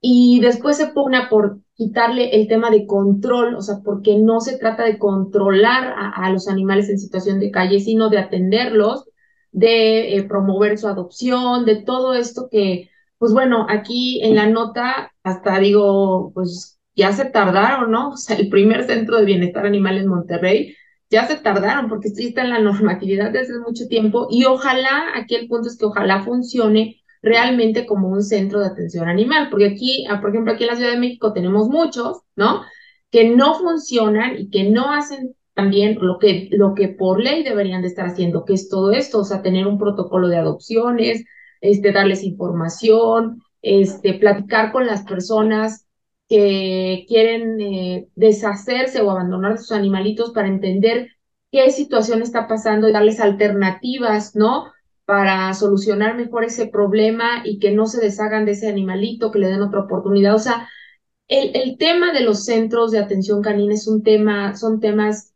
y 0.00 0.40
después 0.40 0.76
se 0.76 0.88
pugna 0.88 1.28
por 1.28 1.60
quitarle 1.80 2.36
el 2.36 2.46
tema 2.46 2.68
de 2.70 2.86
control, 2.86 3.54
o 3.54 3.62
sea, 3.62 3.76
porque 3.82 4.18
no 4.18 4.40
se 4.42 4.58
trata 4.58 4.84
de 4.84 4.98
controlar 4.98 5.94
a, 5.96 6.30
los 6.30 6.46
animales 6.46 6.90
en 6.90 6.98
situación 6.98 7.40
de 7.40 7.50
calle, 7.50 7.80
sino 7.80 8.10
de 8.10 8.18
atenderlos, 8.18 9.06
de 9.50 10.14
eh, 10.14 10.22
promover 10.24 10.76
su 10.76 10.88
adopción, 10.88 11.64
de 11.64 11.76
todo 11.76 12.12
esto 12.12 12.48
que, 12.50 12.90
pues 13.16 13.32
bueno, 13.32 13.64
aquí 13.70 14.20
en 14.22 14.36
la 14.36 14.46
nota 14.46 15.10
hasta 15.22 15.58
digo, 15.58 16.32
pues 16.34 16.78
ya 16.94 17.14
se 17.14 17.24
tardaron, 17.24 17.90
¿no? 17.90 18.10
O 18.12 18.16
sea, 18.18 18.36
el 18.36 18.50
primer 18.50 18.84
centro 18.84 19.16
de 19.16 19.24
bienestar 19.24 19.64
animal 19.64 19.96
en 19.96 20.08
Monterrey, 20.08 20.76
ya 21.08 21.26
se 21.26 21.36
tardaron 21.36 21.88
porque 21.88 22.08
está 22.08 22.42
en 22.42 22.50
la 22.50 22.60
normatividad 22.60 23.30
desde 23.30 23.58
mucho 23.58 23.88
tiempo 23.88 24.28
y 24.30 24.44
ojalá, 24.44 25.04
aquí 25.16 25.34
el 25.34 25.48
punto 25.48 25.68
es 25.68 25.78
que 25.78 25.86
ojalá 25.86 26.22
funcione 26.24 26.99
realmente 27.22 27.86
como 27.86 28.08
un 28.08 28.22
centro 28.22 28.60
de 28.60 28.66
atención 28.66 29.08
animal, 29.08 29.48
porque 29.50 29.66
aquí, 29.66 30.06
ah, 30.08 30.20
por 30.20 30.30
ejemplo, 30.30 30.52
aquí 30.52 30.64
en 30.64 30.70
la 30.70 30.76
Ciudad 30.76 30.92
de 30.92 30.98
México 30.98 31.32
tenemos 31.32 31.68
muchos, 31.68 32.22
¿no? 32.36 32.62
Que 33.10 33.28
no 33.28 33.54
funcionan 33.58 34.38
y 34.38 34.50
que 34.50 34.70
no 34.70 34.92
hacen 34.92 35.34
también 35.54 35.98
lo 36.00 36.18
que, 36.18 36.48
lo 36.52 36.74
que 36.74 36.88
por 36.88 37.20
ley 37.22 37.42
deberían 37.42 37.82
de 37.82 37.88
estar 37.88 38.06
haciendo, 38.06 38.44
que 38.44 38.54
es 38.54 38.68
todo 38.68 38.92
esto, 38.92 39.20
o 39.20 39.24
sea, 39.24 39.42
tener 39.42 39.66
un 39.66 39.78
protocolo 39.78 40.28
de 40.28 40.36
adopciones, 40.38 41.24
este, 41.60 41.92
darles 41.92 42.24
información, 42.24 43.42
este, 43.62 44.14
platicar 44.14 44.72
con 44.72 44.86
las 44.86 45.02
personas 45.02 45.86
que 46.28 47.04
quieren 47.08 47.60
eh, 47.60 48.08
deshacerse 48.14 49.02
o 49.02 49.10
abandonar 49.10 49.58
sus 49.58 49.72
animalitos 49.72 50.30
para 50.30 50.48
entender 50.48 51.08
qué 51.50 51.70
situación 51.70 52.22
está 52.22 52.46
pasando 52.48 52.88
y 52.88 52.92
darles 52.92 53.20
alternativas, 53.20 54.36
¿no? 54.36 54.66
Para 55.10 55.52
solucionar 55.54 56.16
mejor 56.16 56.44
ese 56.44 56.68
problema 56.68 57.42
y 57.44 57.58
que 57.58 57.72
no 57.72 57.86
se 57.86 58.00
deshagan 58.00 58.44
de 58.44 58.52
ese 58.52 58.68
animalito, 58.68 59.32
que 59.32 59.40
le 59.40 59.48
den 59.48 59.62
otra 59.62 59.80
oportunidad. 59.80 60.36
O 60.36 60.38
sea, 60.38 60.68
el, 61.28 61.50
el 61.56 61.78
tema 61.78 62.12
de 62.12 62.20
los 62.20 62.44
centros 62.44 62.92
de 62.92 63.00
atención 63.00 63.42
canina 63.42 63.74
es 63.74 63.88
un 63.88 64.04
tema, 64.04 64.56
son 64.56 64.78
temas 64.80 65.34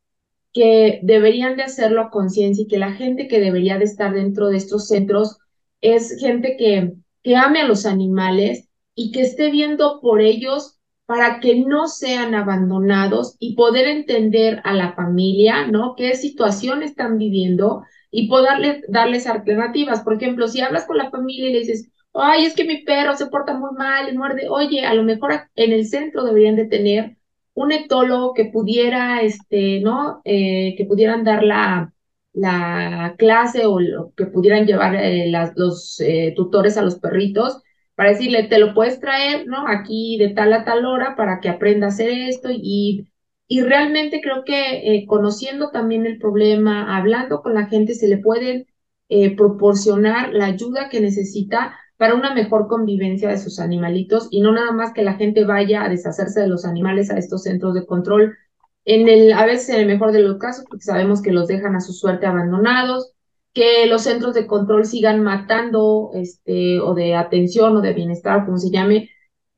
que 0.52 1.00
deberían 1.02 1.56
de 1.56 1.64
hacerlo 1.64 2.02
a 2.02 2.10
conciencia 2.10 2.62
y 2.64 2.68
que 2.68 2.78
la 2.78 2.92
gente 2.92 3.28
que 3.28 3.40
debería 3.40 3.78
de 3.78 3.84
estar 3.84 4.14
dentro 4.14 4.48
de 4.48 4.58
estos 4.58 4.86
centros 4.86 5.38
es 5.80 6.18
gente 6.20 6.56
que, 6.56 6.92
que 7.24 7.36
ame 7.36 7.60
a 7.62 7.66
los 7.66 7.86
animales 7.86 8.68
y 8.94 9.10
que 9.10 9.22
esté 9.22 9.50
viendo 9.50 10.00
por 10.00 10.20
ellos 10.20 10.78
para 11.06 11.40
que 11.40 11.56
no 11.56 11.88
sean 11.88 12.34
abandonados 12.36 13.36
y 13.40 13.56
poder 13.56 13.88
entender 13.88 14.60
a 14.64 14.72
la 14.72 14.94
familia, 14.94 15.66
¿no? 15.66 15.94
¿Qué 15.96 16.14
situación 16.14 16.84
están 16.84 17.18
viviendo? 17.18 17.82
Y 18.16 18.28
poder 18.28 18.84
darles 18.88 19.26
alternativas. 19.26 20.02
Por 20.02 20.14
ejemplo, 20.14 20.46
si 20.48 20.60
hablas 20.60 20.86
con 20.86 20.98
la 20.98 21.10
familia 21.10 21.48
y 21.48 21.52
le 21.52 21.58
dices, 21.60 21.90
ay, 22.12 22.44
es 22.46 22.54
que 22.54 22.64
mi 22.64 22.82
perro 22.84 23.16
se 23.16 23.26
porta 23.26 23.54
muy 23.54 23.72
mal 23.76 24.08
y 24.12 24.16
muerde, 24.16 24.48
oye, 24.48 24.86
a 24.86 24.94
lo 24.94 25.02
mejor 25.02 25.32
en 25.56 25.72
el 25.72 25.86
centro 25.86 26.24
deberían 26.24 26.56
de 26.56 26.66
tener 26.66 27.16
un 27.54 27.72
etólogo 27.72 28.34
que 28.34 28.46
pudiera, 28.46 29.22
este, 29.22 29.80
¿no? 29.80 30.20
Eh, 30.24 30.74
que 30.76 30.84
pudieran 30.84 31.24
dar 31.24 31.42
la, 31.44 31.92
la 32.32 33.14
clase 33.18 33.66
o 33.66 33.78
que 34.16 34.26
pudieran 34.26 34.66
llevar 34.66 34.94
eh, 34.96 35.30
los 35.56 36.00
eh, 36.00 36.32
tutores 36.36 36.76
a 36.76 36.82
los 36.82 36.96
perritos 36.98 37.62
para 37.94 38.10
decirle, 38.10 38.44
te 38.44 38.58
lo 38.58 38.74
puedes 38.74 39.00
traer, 39.00 39.46
¿no? 39.46 39.66
Aquí 39.68 40.18
de 40.18 40.30
tal 40.30 40.52
a 40.52 40.64
tal 40.64 40.84
hora 40.84 41.14
para 41.16 41.40
que 41.40 41.48
aprenda 41.48 41.86
a 41.86 41.88
hacer 41.90 42.10
esto 42.10 42.48
y, 42.52 43.08
y 43.46 43.62
realmente 43.62 44.20
creo 44.22 44.44
que 44.44 44.96
eh, 44.96 45.06
conociendo 45.06 45.70
también 45.70 46.06
el 46.06 46.18
problema, 46.18 46.96
hablando 46.96 47.42
con 47.42 47.54
la 47.54 47.66
gente, 47.66 47.94
se 47.94 48.08
le 48.08 48.18
puede 48.18 48.66
eh, 49.08 49.36
proporcionar 49.36 50.32
la 50.32 50.46
ayuda 50.46 50.88
que 50.88 51.00
necesita 51.00 51.76
para 51.96 52.14
una 52.14 52.34
mejor 52.34 52.68
convivencia 52.68 53.28
de 53.28 53.38
sus 53.38 53.60
animalitos 53.60 54.28
y 54.30 54.40
no 54.40 54.52
nada 54.52 54.72
más 54.72 54.92
que 54.92 55.02
la 55.02 55.14
gente 55.14 55.44
vaya 55.44 55.84
a 55.84 55.88
deshacerse 55.88 56.40
de 56.40 56.48
los 56.48 56.64
animales 56.64 57.10
a 57.10 57.18
estos 57.18 57.42
centros 57.42 57.74
de 57.74 57.86
control. 57.86 58.36
En 58.84 59.08
el, 59.08 59.32
a 59.32 59.46
veces 59.46 59.70
en 59.70 59.80
el 59.82 59.86
mejor 59.86 60.12
de 60.12 60.20
los 60.20 60.38
casos, 60.38 60.64
porque 60.68 60.84
sabemos 60.84 61.22
que 61.22 61.32
los 61.32 61.48
dejan 61.48 61.76
a 61.76 61.80
su 61.80 61.92
suerte 61.92 62.26
abandonados, 62.26 63.12
que 63.52 63.86
los 63.86 64.02
centros 64.02 64.34
de 64.34 64.46
control 64.46 64.84
sigan 64.84 65.22
matando, 65.22 66.10
este, 66.14 66.80
o 66.80 66.94
de 66.94 67.14
atención 67.14 67.76
o 67.76 67.80
de 67.80 67.92
bienestar, 67.92 68.44
como 68.44 68.58
se 68.58 68.70
llame, 68.70 69.10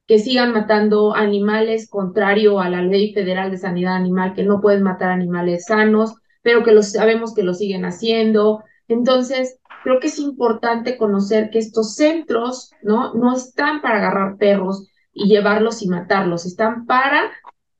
que 0.07 0.19
sigan 0.19 0.53
matando 0.53 1.15
animales 1.15 1.89
contrario 1.91 2.61
a 2.61 2.71
la 2.71 2.83
ley 2.83 3.13
federal 3.13 3.51
de 3.51 3.59
sanidad 3.59 3.97
animal, 3.97 4.35
que 4.35 4.45
no 4.45 4.61
pueden 4.61 4.83
matar 4.83 5.11
animales 5.11 5.67
sanos, 5.67 6.15
pero 6.43 6.63
que 6.63 6.73
los 6.73 6.93
sabemos 6.93 7.35
que 7.35 7.43
lo 7.43 7.55
siguen 7.55 7.85
haciendo. 7.85 8.63
Entonces, 8.87 9.59
creo 9.83 9.99
que 9.99 10.07
es 10.07 10.19
importante 10.19 10.97
conocer 10.97 11.51
que 11.51 11.59
estos 11.59 11.97
centros, 11.97 12.71
¿no? 12.83 13.15
No 13.15 13.35
están 13.35 13.83
para 13.83 13.97
agarrar 13.97 14.37
perros 14.37 14.89
y 15.13 15.29
llevarlos 15.29 15.83
y 15.83 15.89
matarlos, 15.89 16.47
están 16.47 16.87
para, 16.87 17.33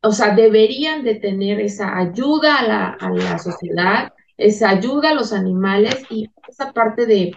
o 0.02 0.11
sea, 0.11 0.35
deberían 0.35 1.04
de 1.04 1.16
tener 1.16 1.61
esa 1.61 1.97
ayuda 1.97 2.59
a 2.59 2.62
la, 2.66 2.87
a 2.99 3.11
la 3.11 3.38
sociedad, 3.38 4.12
esa 4.37 4.71
ayuda 4.71 5.11
a 5.11 5.14
los 5.14 5.33
animales 5.33 6.02
y 6.11 6.30
esa 6.49 6.73
parte 6.73 7.06
de 7.06 7.35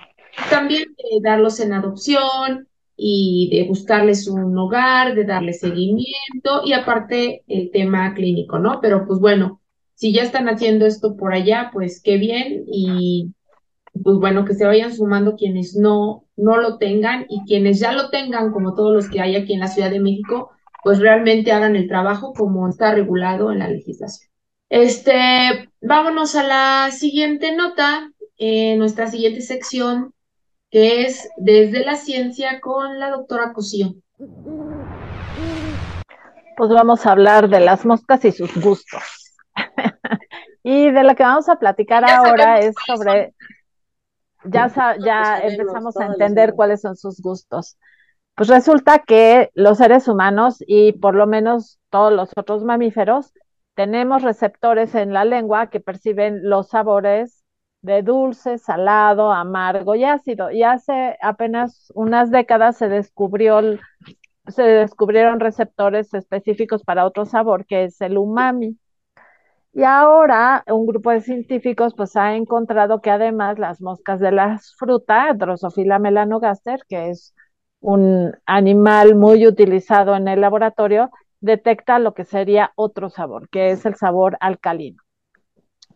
también 0.49 0.95
de 0.95 1.19
darlos 1.21 1.59
en 1.59 1.73
adopción 1.73 2.68
y 3.01 3.49
de 3.51 3.67
buscarles 3.67 4.27
un 4.27 4.57
hogar, 4.57 5.15
de 5.15 5.23
darles 5.23 5.61
seguimiento 5.61 6.61
y 6.65 6.73
aparte 6.73 7.43
el 7.47 7.71
tema 7.71 8.13
clínico, 8.13 8.59
¿no? 8.59 8.79
Pero 8.81 9.07
pues 9.07 9.19
bueno, 9.19 9.61
si 9.95 10.11
ya 10.11 10.23
están 10.23 10.49
haciendo 10.49 10.85
esto 10.85 11.15
por 11.15 11.33
allá, 11.33 11.69
pues 11.73 12.01
qué 12.03 12.17
bien 12.17 12.65
y 12.67 13.33
pues 14.03 14.17
bueno, 14.17 14.45
que 14.45 14.53
se 14.53 14.65
vayan 14.65 14.93
sumando 14.93 15.35
quienes 15.35 15.75
no, 15.75 16.25
no 16.35 16.57
lo 16.57 16.77
tengan 16.77 17.25
y 17.29 17.41
quienes 17.45 17.79
ya 17.79 17.93
lo 17.93 18.09
tengan, 18.09 18.51
como 18.51 18.75
todos 18.75 18.93
los 18.93 19.09
que 19.09 19.21
hay 19.21 19.35
aquí 19.35 19.53
en 19.53 19.59
la 19.61 19.67
Ciudad 19.67 19.89
de 19.89 19.99
México, 19.99 20.51
pues 20.83 20.99
realmente 20.99 21.51
hagan 21.51 21.75
el 21.75 21.87
trabajo 21.87 22.33
como 22.33 22.67
está 22.67 22.93
regulado 22.93 23.51
en 23.51 23.59
la 23.59 23.69
legislación. 23.69 24.29
Este, 24.69 25.69
vámonos 25.81 26.35
a 26.35 26.43
la 26.43 26.91
siguiente 26.91 27.55
nota, 27.55 28.11
eh, 28.37 28.77
nuestra 28.77 29.07
siguiente 29.07 29.41
sección, 29.41 30.13
que 30.69 31.05
es 31.05 31.29
Desde 31.37 31.83
la 31.83 31.95
Ciencia 31.95 32.59
con 32.61 32.99
la 32.99 33.09
doctora 33.09 33.53
Cosío. 33.53 33.95
Pues 36.57 36.69
vamos 36.69 37.05
a 37.05 37.11
hablar 37.11 37.49
de 37.49 37.59
las 37.59 37.85
moscas 37.85 38.23
y 38.25 38.31
sus 38.31 38.55
gustos. 38.61 39.33
y 40.63 40.91
de 40.91 41.03
la 41.03 41.15
que 41.15 41.23
vamos 41.23 41.49
a 41.49 41.57
platicar 41.57 42.03
ahora 42.03 42.59
es 42.59 42.75
sobre, 42.85 43.33
ya, 44.43 44.71
ya 44.99 45.39
empezamos 45.39 45.97
a 45.97 46.05
entender 46.05 46.53
cuáles 46.53 46.81
son 46.81 46.95
sus 46.95 47.21
gustos. 47.21 47.77
Pues 48.35 48.49
resulta 48.49 48.99
que 48.99 49.49
los 49.53 49.79
seres 49.79 50.07
humanos 50.07 50.63
y 50.65 50.93
por 50.93 51.15
lo 51.15 51.27
menos 51.27 51.79
todos 51.89 52.13
los 52.13 52.31
otros 52.37 52.63
mamíferos 52.63 53.33
tenemos 53.75 54.21
receptores 54.21 54.95
en 54.95 55.13
la 55.13 55.25
lengua 55.25 55.69
que 55.69 55.79
perciben 55.79 56.49
los 56.49 56.69
sabores 56.69 57.38
de 57.81 58.01
dulce, 58.03 58.57
salado, 58.57 59.31
amargo 59.31 59.95
y 59.95 60.03
ácido. 60.03 60.51
Y 60.51 60.63
hace 60.63 61.17
apenas 61.21 61.91
unas 61.95 62.31
décadas 62.31 62.77
se 62.77 62.89
descubrió 62.89 63.61
se 64.47 64.63
descubrieron 64.63 65.39
receptores 65.39 66.13
específicos 66.13 66.83
para 66.83 67.05
otro 67.05 67.25
sabor, 67.25 67.65
que 67.65 67.85
es 67.85 68.01
el 68.01 68.17
umami. 68.17 68.77
Y 69.73 69.83
ahora 69.83 70.63
un 70.67 70.85
grupo 70.87 71.11
de 71.11 71.21
científicos 71.21 71.93
pues 71.95 72.15
ha 72.15 72.35
encontrado 72.35 73.01
que 73.01 73.11
además 73.11 73.59
las 73.59 73.81
moscas 73.81 74.19
de 74.19 74.31
la 74.31 74.59
fruta, 74.77 75.33
Drosophila 75.35 75.99
melanogaster, 75.99 76.81
que 76.89 77.09
es 77.09 77.35
un 77.79 78.33
animal 78.45 79.15
muy 79.15 79.47
utilizado 79.47 80.15
en 80.15 80.27
el 80.27 80.41
laboratorio, 80.41 81.11
detecta 81.39 81.99
lo 81.99 82.13
que 82.13 82.25
sería 82.25 82.71
otro 82.75 83.09
sabor, 83.09 83.47
que 83.49 83.71
es 83.71 83.85
el 83.85 83.95
sabor 83.95 84.37
alcalino, 84.41 85.01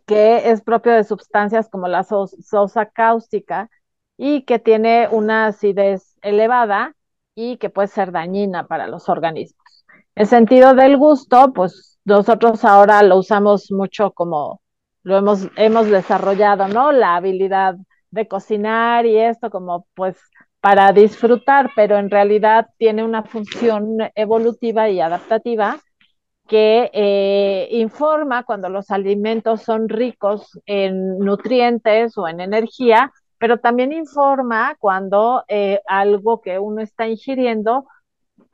que 0.05 0.49
es 0.49 0.61
propio 0.61 0.93
de 0.93 1.03
sustancias 1.03 1.69
como 1.69 1.87
la 1.87 2.03
sosa 2.03 2.85
cáustica 2.87 3.69
y 4.17 4.43
que 4.43 4.59
tiene 4.59 5.07
una 5.11 5.47
acidez 5.47 6.17
elevada 6.21 6.95
y 7.35 7.57
que 7.57 7.69
puede 7.69 7.87
ser 7.87 8.11
dañina 8.11 8.67
para 8.67 8.87
los 8.87 9.09
organismos. 9.09 9.85
En 10.15 10.27
sentido 10.27 10.73
del 10.75 10.97
gusto, 10.97 11.53
pues 11.53 11.99
nosotros 12.05 12.63
ahora 12.65 13.01
lo 13.03 13.17
usamos 13.17 13.71
mucho 13.71 14.11
como 14.11 14.61
lo 15.03 15.17
hemos, 15.17 15.47
hemos 15.57 15.89
desarrollado, 15.89 16.67
¿no? 16.67 16.91
La 16.91 17.15
habilidad 17.15 17.75
de 18.11 18.27
cocinar 18.27 19.05
y 19.05 19.17
esto 19.17 19.49
como 19.49 19.87
pues 19.95 20.17
para 20.61 20.93
disfrutar, 20.93 21.71
pero 21.75 21.97
en 21.97 22.09
realidad 22.09 22.67
tiene 22.77 23.03
una 23.03 23.23
función 23.23 23.97
evolutiva 24.15 24.89
y 24.89 25.01
adaptativa 25.01 25.79
que 26.47 26.89
eh, 26.93 27.67
informa 27.71 28.43
cuando 28.43 28.69
los 28.69 28.91
alimentos 28.91 29.61
son 29.61 29.89
ricos 29.89 30.59
en 30.65 31.17
nutrientes 31.19 32.17
o 32.17 32.27
en 32.27 32.41
energía, 32.41 33.11
pero 33.37 33.59
también 33.59 33.93
informa 33.93 34.75
cuando 34.79 35.43
eh, 35.47 35.79
algo 35.87 36.41
que 36.41 36.59
uno 36.59 36.81
está 36.81 37.07
ingiriendo 37.07 37.85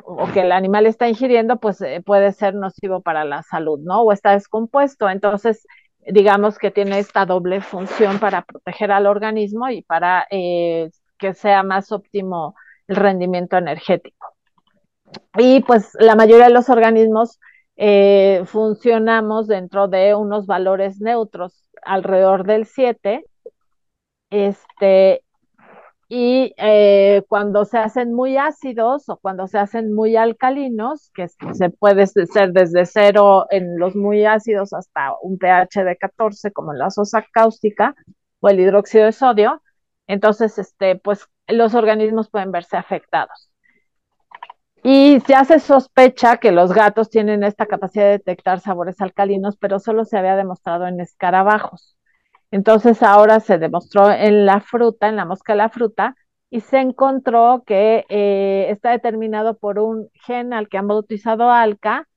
o 0.03 0.27
que 0.31 0.41
el 0.41 0.51
animal 0.51 0.85
está 0.85 1.07
ingiriendo, 1.07 1.57
pues 1.59 1.81
eh, 1.81 2.01
puede 2.05 2.31
ser 2.31 2.55
nocivo 2.55 3.01
para 3.01 3.25
la 3.25 3.43
salud, 3.43 3.79
¿no? 3.79 4.01
O 4.01 4.11
está 4.11 4.31
descompuesto. 4.31 5.09
Entonces, 5.09 5.67
digamos 6.07 6.57
que 6.57 6.71
tiene 6.71 6.99
esta 6.99 7.25
doble 7.25 7.61
función 7.61 8.19
para 8.19 8.43
proteger 8.43 8.91
al 8.91 9.07
organismo 9.07 9.69
y 9.69 9.81
para 9.83 10.27
que 10.29 11.33
sea 11.33 11.63
más 11.63 11.91
óptimo 11.91 12.55
el 12.87 12.95
rendimiento 12.95 13.57
energético. 13.57 14.35
Y 15.37 15.61
pues 15.61 15.91
la 15.99 16.15
mayoría 16.15 16.45
de 16.45 16.53
los 16.53 16.69
organismos 16.69 17.39
eh, 17.81 18.43
funcionamos 18.45 19.47
dentro 19.47 19.87
de 19.87 20.13
unos 20.13 20.45
valores 20.45 20.99
neutros, 20.99 21.65
alrededor 21.81 22.45
del 22.45 22.65
7, 22.65 23.25
este, 24.29 25.23
y 26.09 26.53
eh, 26.57 27.23
cuando 27.29 27.63
se 27.65 27.77
hacen 27.77 28.13
muy 28.13 28.37
ácidos 28.37 29.07
o 29.07 29.17
cuando 29.17 29.47
se 29.47 29.59
hacen 29.59 29.93
muy 29.93 30.17
alcalinos, 30.17 31.09
que 31.13 31.27
se 31.29 31.69
puede 31.69 32.05
ser 32.07 32.51
desde 32.51 32.85
cero 32.85 33.47
en 33.49 33.79
los 33.79 33.95
muy 33.95 34.25
ácidos 34.25 34.73
hasta 34.73 35.13
un 35.21 35.37
pH 35.37 35.85
de 35.85 35.95
14, 35.97 36.51
como 36.51 36.73
en 36.73 36.79
la 36.79 36.89
sosa 36.89 37.25
cáustica 37.31 37.95
o 38.41 38.49
el 38.49 38.59
hidróxido 38.59 39.05
de 39.05 39.13
sodio, 39.13 39.61
entonces, 40.07 40.57
este, 40.59 40.95
pues 40.97 41.29
los 41.47 41.75
organismos 41.75 42.29
pueden 42.29 42.51
verse 42.51 42.75
afectados. 42.77 43.48
Y 44.83 45.19
ya 45.27 45.43
se 45.45 45.59
sospecha 45.59 46.37
que 46.37 46.51
los 46.51 46.73
gatos 46.73 47.09
tienen 47.09 47.43
esta 47.43 47.65
capacidad 47.65 48.05
de 48.05 48.11
detectar 48.11 48.59
sabores 48.61 49.01
alcalinos, 49.01 49.57
pero 49.57 49.79
solo 49.79 50.05
se 50.05 50.17
había 50.17 50.35
demostrado 50.35 50.87
en 50.87 50.99
escarabajos. 51.01 51.97
Entonces 52.51 53.03
ahora 53.03 53.39
se 53.39 53.57
demostró 53.57 54.11
en 54.11 54.45
la 54.45 54.61
fruta, 54.61 55.09
en 55.09 55.15
la 55.17 55.25
mosca 55.25 55.53
de 55.53 55.57
la 55.57 55.69
fruta, 55.69 56.15
y 56.49 56.61
se 56.61 56.79
encontró 56.79 57.63
que 57.65 58.05
eh, 58.09 58.67
está 58.69 58.91
determinado 58.91 59.57
por 59.57 59.79
un 59.79 60.09
gen 60.13 60.53
al 60.53 60.67
que 60.67 60.77
han 60.77 60.87
bautizado 60.87 61.51
ALCA 61.51 62.07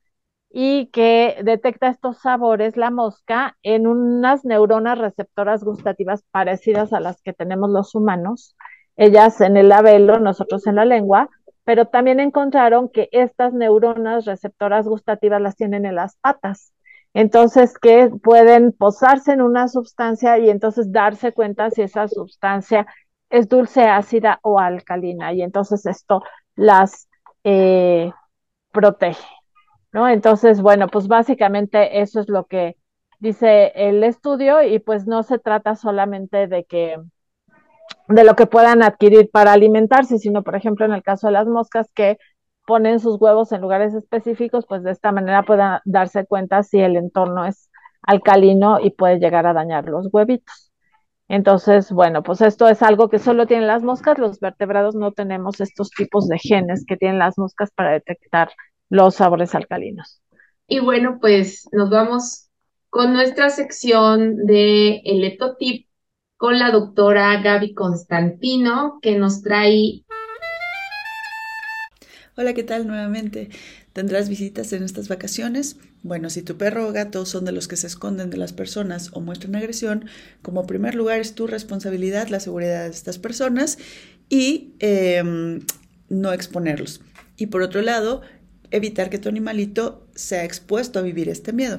y 0.51 0.87
que 0.89 1.39
detecta 1.45 1.89
estos 1.89 2.19
sabores, 2.19 2.77
la 2.77 2.91
mosca, 2.91 3.57
en 3.63 3.87
unas 3.87 4.45
neuronas 4.45 4.99
receptoras 4.99 5.65
gustativas 5.65 6.25
parecidas 6.31 6.93
a 6.93 7.01
las 7.01 7.21
que 7.23 7.33
tenemos 7.33 7.71
los 7.71 7.95
humanos, 7.95 8.57
ellas 8.97 9.41
en 9.41 9.57
el 9.57 9.69
labelo, 9.71 10.19
nosotros 10.19 10.67
en 10.67 10.77
la 10.77 10.85
lengua, 10.85 11.31
pero 11.65 11.87
también 11.87 12.21
encontraron 12.21 12.89
que 12.89 13.09
estas 13.13 13.53
neuronas 13.53 14.25
receptoras 14.25 14.87
gustativas 14.87 15.41
las 15.41 15.57
tienen 15.57 15.87
en 15.87 15.95
las 15.97 16.17
patas. 16.17 16.73
Entonces, 17.15 17.79
que 17.79 18.11
pueden 18.23 18.73
posarse 18.73 19.33
en 19.33 19.43
una 19.43 19.69
sustancia 19.69 20.39
y 20.39 20.51
entonces 20.51 20.93
darse 20.93 21.33
cuenta 21.33 21.71
si 21.71 21.83
esa 21.83 22.09
sustancia 22.09 22.87
es 23.31 23.49
dulce, 23.49 23.83
ácida 23.85 24.41
o 24.43 24.59
alcalina. 24.59 25.33
Y 25.33 25.43
entonces 25.43 25.87
esto 25.87 26.23
las 26.57 27.09
eh, 27.45 28.13
protege, 28.73 29.27
¿no? 29.93 30.09
Entonces, 30.09 30.63
bueno, 30.63 30.89
pues 30.89 31.09
básicamente 31.09 32.01
eso 32.01 32.21
es 32.21 32.29
lo 32.29 32.47
que 32.47 32.77
dice 33.21 33.73
el 33.77 34.03
estudio 34.05 34.63
y 34.63 34.79
pues 34.81 35.07
no 35.07 35.23
se 35.23 35.39
trata 35.39 35.77
solamente 35.77 36.49
de 36.49 36.65
que 36.65 36.97
de 38.09 38.25
lo 38.25 38.35
que 38.37 38.47
puedan 38.47 38.83
adquirir 38.83 39.31
para 39.31 39.53
alimentarse, 39.53 40.19
sino 40.19 40.43
por 40.43 40.57
ejemplo 40.57 40.85
en 40.85 40.93
el 40.93 41.03
caso 41.03 41.27
de 41.29 41.35
las 41.35 41.47
moscas 41.47 41.91
que 41.95 42.19
ponen 42.67 43.01
sus 43.01 43.21
huevos 43.21 43.53
en 43.53 43.61
lugares 43.61 43.95
específicos, 43.95 44.67
pues 44.69 44.83
de 44.83 44.93
esta 44.93 45.13
manera 45.13 45.43
puedan 45.43 45.81
darse 45.85 46.27
cuenta 46.27 46.63
si 46.63 46.81
el 46.81 46.97
entorno 46.97 47.45
es 47.45 47.71
alcalino 48.03 48.81
y 48.81 48.91
puede 48.91 49.19
llegar 49.19 49.47
a 49.47 49.53
dañar 49.53 49.87
los 49.87 50.09
huevitos. 50.13 50.73
Entonces, 51.29 51.91
bueno, 51.91 52.23
pues 52.23 52.41
esto 52.43 52.69
es 52.69 52.83
algo 52.83 53.09
que 53.09 53.19
solo 53.19 53.47
tienen 53.47 53.67
las 53.67 53.83
moscas, 53.83 54.19
los 54.19 54.39
vertebrados 54.39 54.95
no 54.95 55.13
tenemos 55.13 55.61
estos 55.61 55.91
tipos 55.91 56.29
de 56.29 56.39
genes 56.39 56.85
que 56.87 56.97
tienen 56.97 57.19
las 57.19 57.39
moscas 57.39 57.71
para 57.75 57.93
detectar 57.93 58.51
los 58.91 59.15
sabores 59.15 59.55
alcalinos. 59.55 60.21
Y 60.67 60.81
bueno, 60.81 61.19
pues 61.21 61.69
nos 61.73 61.91
vamos 61.91 62.49
con 62.91 63.15
nuestra 63.15 63.49
sección 63.49 64.45
de 64.45 65.01
Eletotip 65.05 65.87
con 66.43 66.59
la 66.59 66.73
doctora 66.73 67.41
Gaby 67.41 67.73
Constantino, 67.73 68.99
que 69.01 69.17
nos 69.17 69.43
trae 69.43 70.03
Hola, 72.37 72.53
¿qué 72.53 72.65
tal 72.65 72.89
nuevamente? 72.89 73.49
¿Tendrás 73.93 74.29
visitas 74.29 74.73
en 74.73 74.83
estas 74.83 75.07
vacaciones? 75.07 75.77
Bueno, 76.03 76.31
si 76.31 76.43
tu 76.43 76.57
perro 76.57 76.89
o 76.89 76.93
gato 76.93 77.27
son 77.27 77.45
de 77.45 77.53
los 77.53 77.69
que 77.69 77.77
se 77.77 77.87
esconden 77.87 78.29
de 78.31 78.39
las 78.39 78.53
personas 78.53 79.11
o 79.13 79.21
muestran 79.21 79.55
agresión, 79.55 80.07
como 80.43 80.67
primer 80.67 80.97
lugar 80.97 81.21
es 81.21 81.37
tu 81.37 81.47
responsabilidad 81.47 82.27
la 82.27 82.41
seguridad 82.41 82.87
de 82.87 82.91
estas 82.91 83.19
personas 83.19 83.79
y 84.29 84.75
em, 84.81 85.61
no 86.09 86.33
exponerlos. 86.33 87.03
Y 87.37 87.47
por 87.47 87.63
otro 87.63 87.83
lado, 87.83 88.23
evitar 88.73 89.11
que 89.11 89.19
tu 89.19 89.29
animalito 89.29 90.09
sea 90.17 90.43
expuesto 90.43 90.99
a 90.99 91.03
vivir 91.03 91.29
este 91.29 91.53
miedo. 91.53 91.79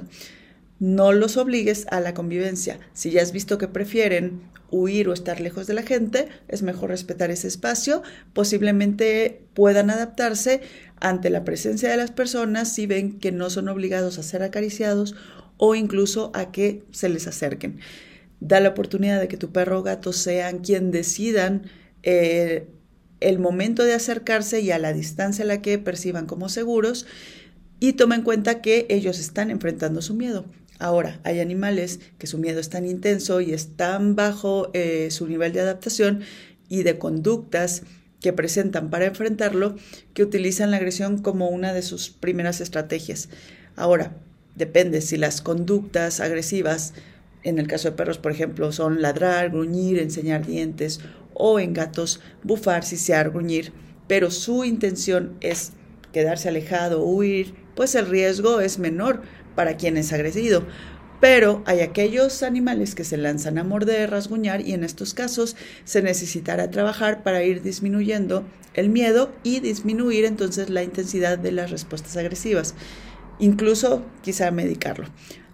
No 0.80 1.12
los 1.12 1.38
obligues 1.38 1.86
a 1.92 2.00
la 2.00 2.14
convivencia. 2.14 2.80
Si 2.94 3.12
ya 3.12 3.22
has 3.22 3.32
visto 3.32 3.58
que 3.58 3.68
prefieren 3.68 4.42
huir 4.74 5.08
o 5.08 5.14
estar 5.14 5.40
lejos 5.40 5.68
de 5.68 5.76
la 5.76 5.84
gente, 5.84 6.28
es 6.48 6.64
mejor 6.64 6.90
respetar 6.90 7.32
ese 7.32 7.48
espacio. 7.48 8.02
Posiblemente 8.34 9.46
puedan 9.54 9.90
adaptarse 9.90 10.62
ante 11.00 11.30
la 11.30 11.44
presencia 11.44 11.90
de 11.90 11.98
las 11.98 12.12
personas 12.12 12.74
si 12.74 12.88
ven 12.88 13.20
que 13.20 13.32
no 13.32 13.50
son 13.50 13.70
obligados 13.70 14.18
a 14.18 14.24
ser 14.24 14.42
acariciados 14.42 15.16
o 15.58 15.76
incluso 15.76 16.32
a 16.34 16.52
que 16.52 16.84
se 16.92 17.10
les 17.10 17.28
acerquen. 17.28 17.80
Da 18.40 18.60
la 18.60 18.70
oportunidad 18.70 19.20
de 19.20 19.28
que 19.28 19.38
tu 19.38 19.52
perro 19.52 19.80
o 19.80 19.84
gato 19.84 20.12
sean 20.12 20.60
quien 20.60 20.92
decidan 20.92 21.64
eh, 22.02 22.68
el 23.20 23.40
momento 23.40 23.84
de 23.84 23.94
acercarse 23.94 24.60
y 24.60 24.72
a 24.72 24.80
la 24.80 24.92
distancia 24.92 25.46
a 25.46 25.48
la 25.48 25.62
que 25.62 25.78
perciban 25.78 26.26
como 26.26 26.50
seguros 26.50 27.06
y 27.80 27.94
toma 27.94 28.16
en 28.16 28.24
cuenta 28.24 28.62
que 28.62 28.86
ellos 28.90 29.20
están 29.20 29.52
enfrentando 29.52 30.02
su 30.02 30.14
miedo. 30.14 30.46
Ahora, 30.84 31.22
hay 31.24 31.40
animales 31.40 32.02
que 32.18 32.28
su 32.28 32.38
miedo 32.38 32.60
es 32.60 32.68
tan 32.68 32.86
intenso 32.86 33.40
y 33.40 33.54
es 33.54 33.78
tan 33.78 34.18
bajo 34.18 34.70
eh, 34.74 35.12
su 35.12 35.26
nivel 35.30 35.54
de 35.54 35.62
adaptación 35.62 36.24
y 36.68 36.84
de 36.84 36.98
conductas 36.98 37.84
que 38.20 38.34
presentan 38.34 38.90
para 38.90 39.06
enfrentarlo 39.06 39.78
que 40.14 40.24
utilizan 40.24 40.72
la 40.72 40.78
agresión 40.78 41.20
como 41.20 41.48
una 41.48 41.72
de 41.72 41.84
sus 41.84 42.10
primeras 42.10 42.60
estrategias. 42.60 43.30
Ahora, 43.78 44.18
depende 44.58 45.00
si 45.00 45.16
las 45.16 45.40
conductas 45.40 46.20
agresivas, 46.20 46.94
en 47.44 47.60
el 47.60 47.68
caso 47.68 47.90
de 47.90 47.96
perros, 47.96 48.18
por 48.18 48.34
ejemplo, 48.34 48.74
son 48.74 49.02
ladrar, 49.02 49.52
gruñir, 49.52 50.00
enseñar 50.00 50.46
dientes 50.46 51.00
o 51.34 51.62
en 51.62 51.74
gatos 51.74 52.20
bufar, 52.44 52.84
sisear, 52.84 53.30
gruñir, 53.30 53.72
pero 54.10 54.32
su 54.32 54.66
intención 54.66 55.38
es 55.40 55.72
quedarse 56.12 56.50
alejado, 56.50 57.06
huir, 57.06 57.56
pues 57.74 57.96
el 57.96 58.08
riesgo 58.08 58.60
es 58.60 58.80
menor 58.80 59.22
para 59.56 59.78
quien 59.78 59.98
es 59.98 60.14
agredido. 60.14 60.64
Pero 61.24 61.64
hay 61.66 61.80
aquellos 61.80 62.44
animales 62.44 62.96
que 62.96 63.06
se 63.06 63.16
lanzan 63.16 63.58
a 63.58 63.64
morder, 63.64 64.12
rasguñar 64.12 64.60
y 64.60 64.74
en 64.74 64.84
estos 64.84 65.14
casos 65.14 65.56
se 65.86 66.02
necesitará 66.02 66.70
trabajar 66.70 67.24
para 67.24 67.44
ir 67.44 67.62
disminuyendo 67.62 68.44
el 68.74 68.90
miedo 68.90 69.32
y 69.42 69.62
disminuir 69.62 70.26
entonces 70.26 70.70
la 70.70 70.84
intensidad 70.84 71.38
de 71.38 71.54
las 71.54 71.72
respuestas 71.72 72.18
agresivas. 72.18 72.76
Incluso 73.40 74.04
quizá 74.22 74.52
medicarlo. 74.52 75.06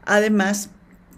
Además, 0.06 0.72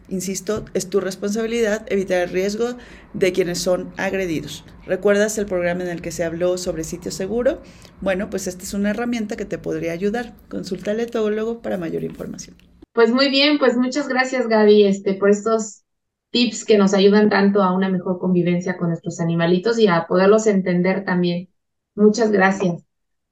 insisto, 0.09 0.65
es 0.73 0.89
tu 0.89 0.99
responsabilidad 0.99 1.85
evitar 1.87 2.21
el 2.21 2.29
riesgo 2.29 2.75
de 3.13 3.31
quienes 3.31 3.59
son 3.59 3.93
agredidos. 3.95 4.65
¿Recuerdas 4.85 5.37
el 5.37 5.45
programa 5.45 5.83
en 5.83 5.89
el 5.89 6.01
que 6.01 6.11
se 6.11 6.25
habló 6.25 6.57
sobre 6.57 6.83
sitio 6.83 7.11
seguro? 7.11 7.61
Bueno, 8.01 8.29
pues 8.29 8.47
esta 8.47 8.63
es 8.63 8.73
una 8.73 8.89
herramienta 8.89 9.37
que 9.37 9.45
te 9.45 9.57
podría 9.57 9.93
ayudar. 9.93 10.35
Consulta 10.49 10.91
al 10.91 10.99
etólogo 10.99 11.61
para 11.61 11.77
mayor 11.77 12.03
información. 12.03 12.70
Pues 12.93 13.11
muy 13.11 13.29
bien, 13.29 13.57
pues 13.57 13.77
muchas 13.77 14.09
gracias 14.09 14.47
Gaby 14.47 14.83
este, 14.85 15.13
por 15.13 15.29
estos 15.29 15.83
tips 16.31 16.65
que 16.65 16.77
nos 16.77 16.93
ayudan 16.93 17.29
tanto 17.29 17.63
a 17.63 17.73
una 17.73 17.89
mejor 17.89 18.19
convivencia 18.19 18.77
con 18.77 18.89
nuestros 18.89 19.19
animalitos 19.19 19.79
y 19.79 19.87
a 19.87 20.07
poderlos 20.07 20.47
entender 20.47 21.05
también. 21.05 21.49
Muchas 21.95 22.31
gracias. 22.31 22.83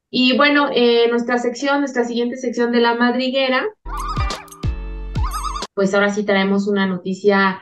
Y 0.10 0.36
bueno, 0.38 0.70
eh, 0.74 1.08
nuestra 1.10 1.38
sección, 1.38 1.80
nuestra 1.80 2.04
siguiente 2.04 2.38
sección 2.38 2.72
de 2.72 2.80
la 2.80 2.96
madriguera, 2.96 3.66
pues 5.74 5.94
ahora 5.94 6.10
sí 6.10 6.24
traemos 6.24 6.68
una 6.68 6.86
noticia 6.88 7.62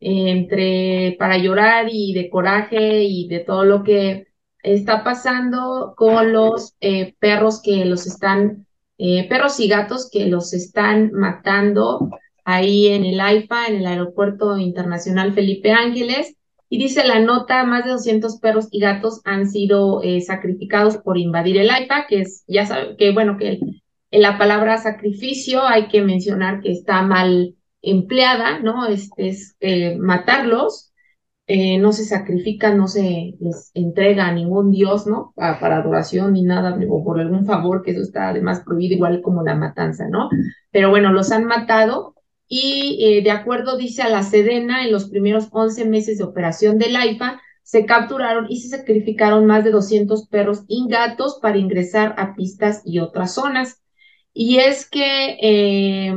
eh, 0.00 0.30
entre 0.30 1.16
para 1.18 1.38
llorar 1.38 1.88
y 1.90 2.14
de 2.14 2.30
coraje 2.30 3.04
y 3.04 3.26
de 3.28 3.40
todo 3.40 3.64
lo 3.64 3.82
que 3.82 4.28
está 4.62 5.02
pasando 5.02 5.94
con 5.96 6.32
los 6.32 6.76
eh, 6.80 7.14
perros 7.18 7.60
que 7.62 7.84
los 7.84 8.06
están 8.06 8.67
eh, 8.98 9.28
perros 9.28 9.60
y 9.60 9.68
gatos 9.68 10.10
que 10.10 10.26
los 10.26 10.52
están 10.52 11.12
matando 11.12 12.10
ahí 12.44 12.88
en 12.88 13.04
el 13.04 13.20
AIFA, 13.20 13.66
en 13.66 13.76
el 13.76 13.86
Aeropuerto 13.86 14.58
Internacional 14.58 15.32
Felipe 15.34 15.70
Ángeles. 15.70 16.34
Y 16.68 16.78
dice 16.78 17.06
la 17.06 17.20
nota, 17.20 17.64
más 17.64 17.84
de 17.84 17.92
200 17.92 18.38
perros 18.40 18.68
y 18.70 18.80
gatos 18.80 19.20
han 19.24 19.48
sido 19.48 20.02
eh, 20.02 20.20
sacrificados 20.20 20.98
por 20.98 21.16
invadir 21.16 21.56
el 21.58 21.70
AIFA, 21.70 22.06
que 22.08 22.22
es, 22.22 22.44
ya 22.46 22.66
sabe, 22.66 22.96
que 22.96 23.12
bueno, 23.12 23.38
que 23.38 23.60
en 24.10 24.22
la 24.22 24.38
palabra 24.38 24.78
sacrificio 24.78 25.66
hay 25.66 25.88
que 25.88 26.02
mencionar 26.02 26.60
que 26.60 26.72
está 26.72 27.02
mal 27.02 27.54
empleada, 27.82 28.58
¿no? 28.58 28.86
Este 28.86 29.28
es 29.28 29.56
eh, 29.60 29.96
matarlos. 29.96 30.87
Eh, 31.48 31.78
no 31.78 31.92
se 31.92 32.04
sacrifica, 32.04 32.74
no 32.74 32.88
se 32.88 33.34
les 33.40 33.70
entrega 33.72 34.28
a 34.28 34.32
ningún 34.32 34.70
dios, 34.70 35.06
¿no? 35.06 35.32
Para, 35.34 35.78
adoración 35.78 36.34
ni 36.34 36.42
nada, 36.42 36.78
o 36.90 37.02
por 37.02 37.18
algún 37.18 37.46
favor, 37.46 37.82
que 37.82 37.92
eso 37.92 38.02
está 38.02 38.28
además 38.28 38.62
prohibido, 38.64 38.96
igual 38.96 39.22
como 39.22 39.42
la 39.42 39.54
matanza, 39.54 40.08
¿no? 40.08 40.28
Pero 40.70 40.90
bueno, 40.90 41.10
los 41.10 41.32
han 41.32 41.46
matado 41.46 42.14
y 42.48 42.98
eh, 43.00 43.22
de 43.22 43.30
acuerdo, 43.30 43.78
dice 43.78 44.02
a 44.02 44.10
la 44.10 44.22
Sedena, 44.22 44.84
en 44.84 44.92
los 44.92 45.08
primeros 45.08 45.48
11 45.50 45.86
meses 45.86 46.18
de 46.18 46.24
operación 46.24 46.76
del 46.76 46.96
AIFA, 46.96 47.40
se 47.62 47.86
capturaron 47.86 48.46
y 48.50 48.60
se 48.60 48.68
sacrificaron 48.68 49.46
más 49.46 49.64
de 49.64 49.70
200 49.70 50.28
perros 50.28 50.64
y 50.68 50.86
gatos 50.88 51.38
para 51.40 51.58
ingresar 51.58 52.14
a 52.18 52.34
pistas 52.34 52.82
y 52.84 52.98
otras 52.98 53.32
zonas. 53.34 53.82
Y 54.34 54.58
es 54.58 54.88
que 54.88 55.38
eh, 55.40 56.14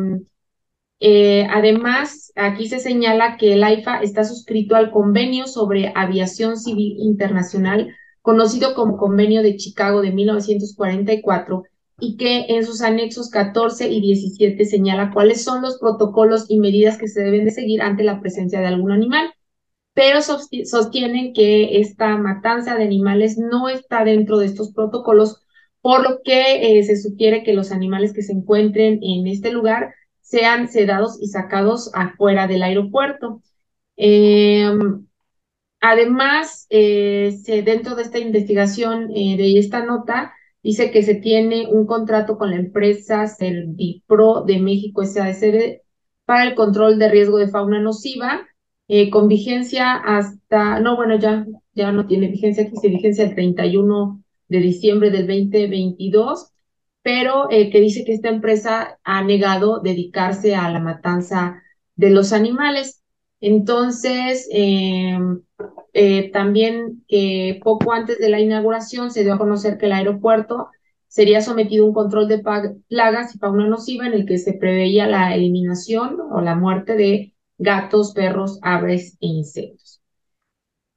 eh, 1.04 1.48
además, 1.50 2.32
aquí 2.36 2.68
se 2.68 2.78
señala 2.78 3.36
que 3.38 3.54
el 3.54 3.64
AIFA 3.64 4.02
está 4.04 4.24
suscrito 4.24 4.76
al 4.76 4.92
Convenio 4.92 5.48
sobre 5.48 5.92
Aviación 5.96 6.58
Civil 6.58 6.96
Internacional, 7.00 7.96
conocido 8.22 8.76
como 8.76 8.98
Convenio 8.98 9.42
de 9.42 9.58
Chicago 9.58 10.04
de 10.04 10.12
1944, 10.12 11.64
y 12.00 12.18
que 12.18 12.46
en 12.50 12.64
sus 12.64 12.82
anexos 12.82 13.32
14 13.32 13.90
y 13.90 14.00
17 14.00 14.64
señala 14.66 15.12
cuáles 15.12 15.44
son 15.44 15.64
los 15.64 15.80
protocolos 15.80 16.46
y 16.50 16.60
medidas 16.60 17.00
que 17.00 17.08
se 17.08 17.22
deben 17.24 17.46
de 17.46 17.52
seguir 17.52 17.82
ante 17.82 18.04
la 18.04 18.22
presencia 18.22 18.60
de 18.60 18.68
algún 18.68 18.92
animal, 18.92 19.34
pero 19.96 20.20
sostienen 20.22 21.34
que 21.34 21.80
esta 21.80 22.16
matanza 22.18 22.76
de 22.76 22.84
animales 22.84 23.40
no 23.40 23.70
está 23.70 24.04
dentro 24.04 24.38
de 24.38 24.46
estos 24.46 24.72
protocolos, 24.72 25.44
por 25.82 26.04
lo 26.04 26.22
que 26.24 26.78
eh, 26.78 26.84
se 26.84 26.96
sugiere 26.96 27.42
que 27.42 27.54
los 27.54 27.72
animales 27.72 28.14
que 28.14 28.22
se 28.22 28.34
encuentren 28.34 29.00
en 29.02 29.26
este 29.26 29.52
lugar 29.52 29.96
sean 30.32 30.70
sedados 30.70 31.22
y 31.22 31.28
sacados 31.28 31.92
afuera 31.94 32.48
del 32.48 32.64
aeropuerto. 32.64 33.42
Em, 33.98 35.06
además, 35.82 36.68
eh, 36.70 37.38
dentro 37.66 37.96
de 37.96 38.04
esta 38.04 38.20
investigación, 38.20 39.12
eh, 39.14 39.36
de 39.38 39.60
esta 39.60 39.84
nota, 39.86 40.34
dice 40.64 40.92
que 40.92 41.04
se 41.04 41.16
tiene 41.16 41.68
un 41.68 41.86
contrato 41.86 42.38
con 42.38 42.52
la 42.52 42.56
empresa 42.58 43.28
Servipro 43.28 44.44
de 44.44 44.60
México 44.60 45.04
SADCB 45.04 45.82
para 46.26 46.46
el 46.46 46.56
control 46.56 46.98
de 46.98 47.10
riesgo 47.10 47.38
de 47.38 47.50
fauna 47.50 47.82
nociva, 47.82 48.48
eh, 48.88 49.10
con 49.10 49.28
vigencia 49.28 49.96
hasta, 49.96 50.80
no, 50.80 50.96
bueno, 50.96 51.20
ya, 51.20 51.46
ya 51.74 51.92
no 51.92 52.08
tiene 52.08 52.30
vigencia, 52.30 52.64
aquí 52.64 52.78
se 52.78 52.88
vigencia 52.88 53.26
el 53.26 53.36
31 53.36 54.24
de 54.48 54.60
diciembre 54.60 55.12
del 55.12 55.28
2022 55.28 56.51
pero 57.04 57.50
eh, 57.50 57.70
que 57.72 57.82
dice 57.82 58.04
que 58.06 58.14
esta 58.14 58.30
empresa 58.30 59.00
ha 59.04 59.24
negado 59.24 59.80
dedicarse 59.80 60.56
a 60.56 60.70
la 60.72 60.80
matanza 60.80 61.62
de 61.96 62.10
los 62.12 62.34
animales. 62.34 63.04
Entonces, 63.40 64.48
em, 64.52 65.42
eh, 65.94 66.32
también 66.32 67.04
que 67.08 67.60
poco 67.64 67.92
antes 67.94 68.20
de 68.20 68.30
la 68.30 68.40
inauguración 68.40 69.12
se 69.12 69.24
dio 69.24 69.34
a 69.34 69.38
conocer 69.40 69.78
que 69.78 69.88
el 69.88 69.94
aeropuerto 69.94 70.70
sería 71.08 71.42
sometido 71.42 71.84
a 71.86 71.88
un 71.90 71.94
control 71.94 72.28
de 72.28 72.40
plagas 72.88 73.36
y 73.36 73.40
fauna 73.40 73.68
nociva 73.68 74.08
en 74.08 74.14
el 74.14 74.26
que 74.26 74.38
se 74.38 74.54
preveía 74.54 75.08
la 75.08 75.36
eliminación 75.36 76.18
o 76.32 76.40
la 76.42 76.56
muerte 76.56 76.96
de 76.96 77.36
gatos, 77.58 78.14
perros, 78.14 78.60
aves 78.62 79.18
e 79.22 79.28
insectos. 79.28 79.91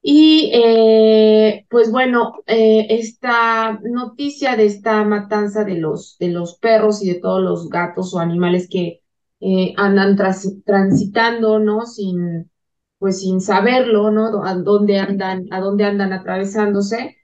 Y 0.06 0.50
eh, 0.52 1.66
pues 1.70 1.90
bueno, 1.90 2.34
eh, 2.46 2.88
esta 2.90 3.80
noticia 3.84 4.54
de 4.54 4.66
esta 4.66 5.02
matanza 5.02 5.64
de 5.64 5.76
los, 5.76 6.18
de 6.18 6.28
los 6.28 6.58
perros 6.58 7.02
y 7.02 7.08
de 7.08 7.20
todos 7.20 7.42
los 7.42 7.70
gatos 7.70 8.12
o 8.12 8.18
animales 8.18 8.68
que 8.70 9.00
eh, 9.40 9.72
andan 9.78 10.18
transitando, 10.66 11.58
¿no? 11.58 11.86
Sin, 11.86 12.50
pues 12.98 13.20
sin 13.22 13.40
saberlo, 13.40 14.10
¿no? 14.10 14.44
A 14.44 14.54
dónde 14.56 14.98
andan, 14.98 15.46
a 15.50 15.60
dónde 15.60 15.84
andan 15.84 16.12
atravesándose, 16.12 17.16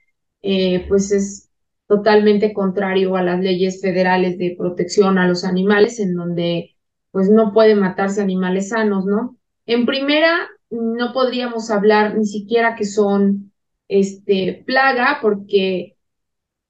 pues 0.89 1.13
es 1.13 1.51
totalmente 1.87 2.55
contrario 2.55 3.15
a 3.17 3.23
las 3.23 3.41
leyes 3.41 3.83
federales 3.83 4.39
de 4.39 4.57
protección 4.59 5.19
a 5.19 5.29
los 5.29 5.45
animales, 5.45 6.01
en 6.01 6.15
donde 6.15 6.77
pues 7.11 7.29
no 7.29 7.53
pueden 7.53 7.81
matarse 7.81 8.23
animales 8.23 8.71
sanos, 8.71 9.05
¿no? 9.05 9.37
En 9.67 9.85
primera, 9.85 10.49
no 10.71 11.13
podríamos 11.13 11.71
hablar 11.71 12.17
ni 12.17 12.27
siquiera 12.27 12.77
que 12.77 12.85
son 12.85 13.53
este, 13.89 14.63
plaga, 14.67 15.19
porque 15.21 15.97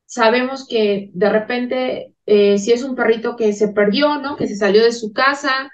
sabemos 0.07 0.67
que 0.67 1.11
de 1.15 1.31
repente, 1.31 2.15
eh, 2.27 2.59
si 2.59 2.73
es 2.73 2.83
un 2.83 2.97
perrito 2.97 3.37
que 3.37 3.53
se 3.53 3.69
perdió, 3.69 4.19
¿no? 4.19 4.37
Que 4.37 4.49
se 4.49 4.57
salió 4.57 4.83
de 4.83 4.93
su 4.93 5.13
casa, 5.13 5.71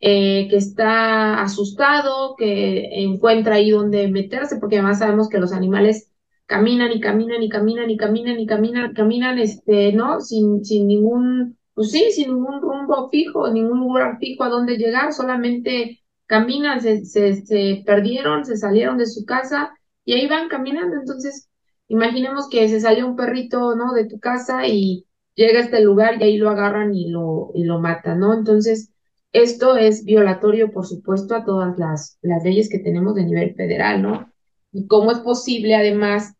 eh, 0.00 0.48
que 0.48 0.56
está 0.56 1.42
asustado, 1.42 2.34
que 2.36 2.88
encuentra 3.02 3.56
ahí 3.56 3.70
donde 3.70 4.08
meterse, 4.08 4.56
porque 4.56 4.76
además 4.76 4.98
sabemos 4.98 5.28
que 5.28 5.38
los 5.38 5.52
animales 5.52 6.10
caminan 6.46 6.92
y 6.92 7.00
caminan 7.00 7.42
y 7.42 7.48
caminan 7.48 7.90
y 7.90 7.96
caminan 7.96 8.40
y 8.40 8.46
caminan, 8.46 8.94
caminan, 8.94 9.38
este, 9.38 9.92
¿no? 9.92 10.20
Sin, 10.20 10.64
sin 10.64 10.86
ningún, 10.86 11.58
pues 11.74 11.90
sí, 11.90 12.10
sin 12.12 12.28
ningún 12.28 12.60
rumbo 12.60 13.10
fijo, 13.10 13.50
ningún 13.50 13.80
lugar 13.80 14.18
fijo 14.18 14.44
a 14.44 14.48
dónde 14.48 14.76
llegar, 14.76 15.12
solamente 15.12 16.00
caminan, 16.26 16.80
se, 16.80 17.04
se, 17.04 17.82
perdieron, 17.86 18.44
se 18.44 18.56
salieron 18.56 18.98
de 18.98 19.06
su 19.06 19.24
casa 19.24 19.74
y 20.04 20.14
ahí 20.14 20.26
van 20.28 20.48
caminando. 20.48 20.96
Entonces, 20.96 21.48
imaginemos 21.88 22.48
que 22.48 22.68
se 22.68 22.80
salió 22.80 23.06
un 23.06 23.16
perrito, 23.16 23.74
¿no? 23.76 23.92
De 23.92 24.06
tu 24.06 24.18
casa 24.20 24.66
y 24.66 25.06
llega 25.34 25.60
a 25.60 25.62
este 25.62 25.80
lugar 25.82 26.20
y 26.20 26.24
ahí 26.24 26.36
lo 26.38 26.50
agarran 26.50 26.94
y 26.94 27.10
lo, 27.10 27.50
y 27.54 27.64
lo 27.64 27.80
matan, 27.80 28.20
¿no? 28.20 28.34
Entonces, 28.34 28.92
esto 29.32 29.76
es 29.76 30.04
violatorio, 30.04 30.70
por 30.70 30.86
supuesto, 30.86 31.34
a 31.34 31.44
todas 31.44 31.78
las, 31.78 32.18
las 32.22 32.42
leyes 32.44 32.68
que 32.70 32.78
tenemos 32.78 33.14
de 33.14 33.24
nivel 33.24 33.54
federal, 33.54 34.02
¿no? 34.02 34.32
Y 34.72 34.86
cómo 34.86 35.12
es 35.12 35.18
posible, 35.20 35.74
además, 35.74 36.34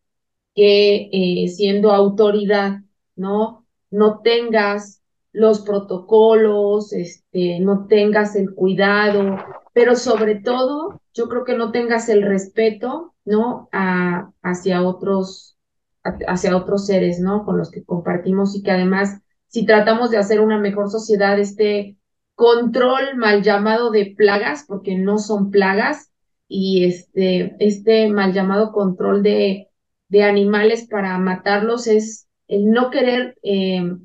que 0.55 1.09
eh, 1.11 1.47
siendo 1.49 1.91
autoridad, 1.91 2.79
¿no? 3.15 3.65
No 3.91 4.21
tengas 4.21 5.01
los 5.31 5.61
protocolos, 5.61 6.93
este, 6.93 7.59
no 7.59 7.85
tengas 7.87 8.35
el 8.35 8.55
cuidado, 8.55 9.37
pero 9.77 9.95
sobre 9.95 10.33
todo, 10.33 11.03
yo 11.13 11.29
creo 11.29 11.43
que 11.43 11.55
no 11.55 11.71
tengas 11.71 12.09
el 12.09 12.23
respeto, 12.23 13.13
¿no? 13.25 13.69
A, 13.71 14.31
hacia 14.41 14.81
otros, 14.81 15.55
hacia 16.01 16.57
otros 16.57 16.87
seres, 16.87 17.19
¿no? 17.19 17.45
Con 17.45 17.59
los 17.59 17.69
que 17.69 17.83
compartimos 17.83 18.55
y 18.55 18.63
que 18.63 18.71
además, 18.71 19.21
si 19.45 19.67
tratamos 19.67 20.09
de 20.09 20.17
hacer 20.17 20.39
una 20.39 20.57
mejor 20.57 20.89
sociedad, 20.89 21.37
este 21.37 21.95
control 22.33 23.17
mal 23.17 23.43
llamado 23.43 23.91
de 23.91 24.15
plagas, 24.17 24.65
porque 24.67 24.97
no 24.97 25.19
son 25.19 25.51
plagas, 25.51 26.11
y 26.47 26.85
este, 26.85 27.55
este 27.59 28.09
mal 28.09 28.33
llamado 28.33 28.71
control 28.71 29.21
de, 29.21 29.69
de 30.07 30.23
animales 30.23 30.87
para 30.87 31.19
matarlos 31.19 31.85
es 31.85 32.27
el 32.47 32.71
no 32.71 32.89
querer 32.89 33.37
eh, 33.43 33.95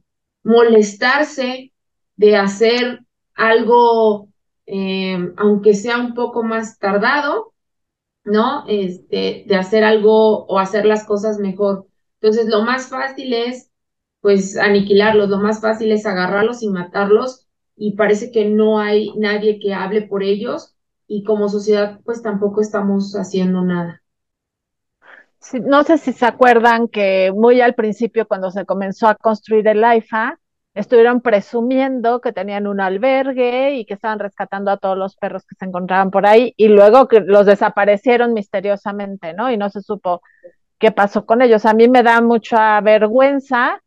molestarse 0.43 1.73
de 2.17 2.37
hacer 2.37 3.07
algo 3.35 4.29
eh, 4.67 5.33
aunque 5.37 5.75
sea 5.75 5.99
un 5.99 6.15
poco 6.15 6.43
más 6.43 6.79
tardado, 6.79 7.53
¿no? 8.25 8.65
Este, 8.69 9.45
de 9.47 9.57
hacer 9.57 9.85
algo 9.85 10.45
o 10.47 10.59
hacer 10.59 10.87
las 10.87 11.05
cosas 11.05 11.39
mejor. 11.39 11.87
Entonces, 12.21 12.49
lo 12.49 12.63
más 12.63 12.89
fácil 12.89 13.33
es, 13.35 13.71
pues, 14.21 14.57
aniquilarlos, 14.57 15.29
lo 15.29 15.39
más 15.39 15.61
fácil 15.61 15.93
es 15.93 16.07
agarrarlos 16.07 16.63
y 16.63 16.69
matarlos, 16.69 17.49
y 17.77 17.97
parece 17.97 18.31
que 18.31 18.45
no 18.45 18.79
hay 18.79 19.13
nadie 19.17 19.59
que 19.59 19.75
hable 19.75 20.03
por 20.03 20.23
ellos, 20.23 20.77
y 21.09 21.25
como 21.25 21.49
sociedad, 21.49 22.01
pues 22.05 22.23
tampoco 22.23 22.61
estamos 22.61 23.15
haciendo 23.15 23.63
nada. 23.63 24.03
no 25.65 25.83
sé 25.83 25.99
si 25.99 26.13
se 26.13 26.25
acuerdan 26.25 26.89
que 26.89 27.33
muy 27.35 27.61
al 27.61 27.75
principio, 27.75 28.29
cuando 28.29 28.51
se 28.51 28.65
comenzó 28.65 29.09
a 29.09 29.17
construir 29.17 29.67
el 29.67 29.83
AIFA, 29.83 30.39
estuvieron 30.75 31.21
presumiendo 31.21 32.21
que 32.21 32.33
tenían 32.33 32.67
un 32.67 32.81
albergue 32.81 33.75
y 33.75 33.85
que 33.85 33.95
estaban 33.95 34.19
rescatando 34.19 34.71
a 34.71 34.79
todos 34.79 34.97
los 34.97 35.17
perros 35.17 35.45
que 35.45 35.55
se 35.55 35.67
encontraban 35.67 36.11
por 36.11 36.27
ahí 36.27 36.55
y 36.57 36.69
luego 36.69 37.09
que 37.09 37.21
los 37.21 37.47
desaparecieron 37.47 38.33
misteriosamente, 38.33 39.35
¿no? 39.35 39.51
Y 39.51 39.57
no 39.57 39.69
se 39.71 39.83
supo 39.83 40.23
qué 40.79 40.91
pasó 40.93 41.27
con 41.27 41.43
ellos. 41.43 41.67
A 41.67 41.75
mí 41.75 41.89
me 41.89 42.03
da 42.03 42.21
mucha 42.23 42.81
vergüenza 42.81 43.83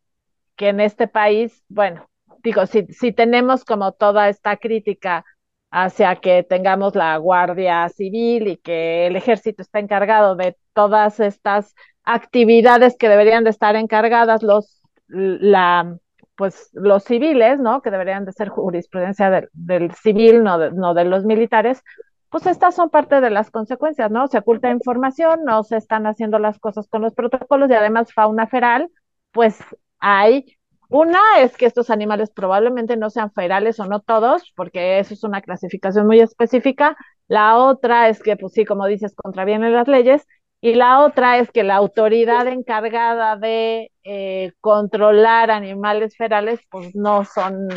que 0.56 0.68
en 0.68 0.80
este 0.80 1.08
país, 1.08 1.64
bueno, 1.68 2.08
digo, 2.42 2.66
si, 2.66 2.86
si 2.86 3.12
tenemos 3.12 3.64
como 3.64 3.92
toda 3.92 4.28
esta 4.28 4.56
crítica 4.56 5.24
hacia 5.70 6.16
que 6.16 6.44
tengamos 6.44 6.94
la 6.94 7.16
Guardia 7.18 7.88
Civil 7.88 8.48
y 8.48 8.56
que 8.58 9.08
el 9.08 9.16
ejército 9.16 9.62
está 9.62 9.80
encargado 9.80 10.36
de 10.36 10.56
todas 10.72 11.20
estas 11.20 11.74
actividades 12.04 12.96
que 12.96 13.08
deberían 13.08 13.44
de 13.44 13.50
estar 13.50 13.74
encargadas 13.76 14.42
los 14.42 14.80
la 15.08 15.98
pues 16.36 16.70
los 16.72 17.04
civiles, 17.04 17.58
¿no? 17.58 17.82
Que 17.82 17.90
deberían 17.90 18.24
de 18.24 18.32
ser 18.32 18.48
jurisprudencia 18.50 19.48
del, 19.52 19.92
civil, 19.94 20.42
no 20.42 20.58
de, 20.58 20.72
no 20.72 20.94
de 20.94 21.04
los 21.04 21.24
militares, 21.24 21.82
pues 22.30 22.46
estas 22.46 22.74
son 22.74 22.90
parte 22.90 23.20
de 23.20 23.30
las 23.30 23.50
consecuencias, 23.50 24.10
¿no? 24.10 24.26
Se 24.28 24.38
oculta 24.38 24.70
información, 24.70 25.44
no 25.44 25.62
se 25.64 25.76
están 25.76 26.06
haciendo 26.06 26.38
las 26.38 26.58
cosas 26.58 26.88
con 26.88 27.02
los 27.02 27.14
protocolos 27.14 27.70
y 27.70 27.74
además 27.74 28.12
fauna 28.12 28.46
feral, 28.46 28.90
pues 29.32 29.58
hay 30.00 30.56
una 30.88 31.18
es 31.40 31.56
que 31.56 31.66
estos 31.66 31.90
animales 31.90 32.30
probablemente 32.30 32.96
no 32.96 33.10
sean 33.10 33.32
ferales 33.32 33.80
o 33.80 33.86
no 33.86 34.00
todos, 34.00 34.52
porque 34.54 34.98
eso 35.00 35.14
es 35.14 35.24
una 35.24 35.42
clasificación 35.42 36.06
muy 36.06 36.20
específica, 36.20 36.96
La 37.28 37.56
otra 37.58 38.08
es 38.08 38.22
que, 38.22 38.36
pues 38.36 38.52
sí, 38.52 38.64
como 38.64 38.86
dices, 38.86 39.14
contravienen 39.16 39.72
las 39.72 39.88
leyes. 39.88 40.26
Y 40.66 40.74
la 40.74 41.04
otra 41.04 41.38
es 41.38 41.52
que 41.52 41.62
la 41.62 41.76
autoridad 41.76 42.48
encargada 42.48 43.36
de 43.36 43.92
eh, 44.02 44.52
controlar 44.60 45.52
animales 45.52 46.16
ferales, 46.16 46.58
pues 46.68 46.92
no 46.96 47.24
son 47.24 47.68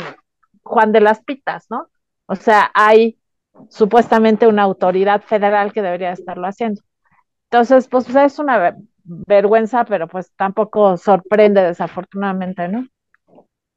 Juan 0.64 0.90
de 0.90 1.00
las 1.00 1.22
Pitas, 1.22 1.66
¿no? 1.70 1.86
O 2.26 2.34
sea, 2.34 2.68
hay 2.74 3.16
supuestamente 3.68 4.48
una 4.48 4.64
autoridad 4.64 5.22
federal 5.22 5.72
que 5.72 5.82
debería 5.82 6.10
estarlo 6.10 6.48
haciendo. 6.48 6.82
Entonces, 7.44 7.86
pues 7.86 8.12
es 8.12 8.40
una 8.40 8.74
vergüenza, 9.04 9.84
pero 9.84 10.08
pues 10.08 10.32
tampoco 10.36 10.96
sorprende 10.96 11.62
desafortunadamente, 11.62 12.66
¿no? 12.66 12.88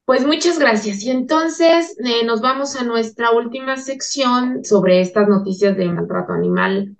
Pues 0.06 0.26
muchas 0.26 0.58
gracias. 0.58 1.04
Y 1.04 1.12
entonces 1.12 1.96
eh, 2.04 2.26
nos 2.26 2.40
vamos 2.40 2.74
a 2.74 2.82
nuestra 2.82 3.30
última 3.30 3.76
sección 3.76 4.64
sobre 4.64 5.00
estas 5.00 5.28
noticias 5.28 5.76
de 5.76 5.86
maltrato 5.86 6.32
animal. 6.32 6.96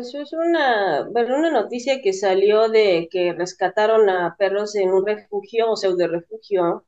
Pues 0.00 0.14
es 0.14 0.32
una, 0.32 1.06
bueno, 1.10 1.36
una 1.36 1.50
noticia 1.50 2.00
que 2.00 2.14
salió 2.14 2.70
de 2.70 3.06
que 3.10 3.34
rescataron 3.34 4.08
a 4.08 4.34
perros 4.38 4.74
en 4.74 4.88
un 4.88 5.04
refugio 5.04 5.70
o 5.70 5.76
pseudo 5.76 6.08
refugio 6.08 6.86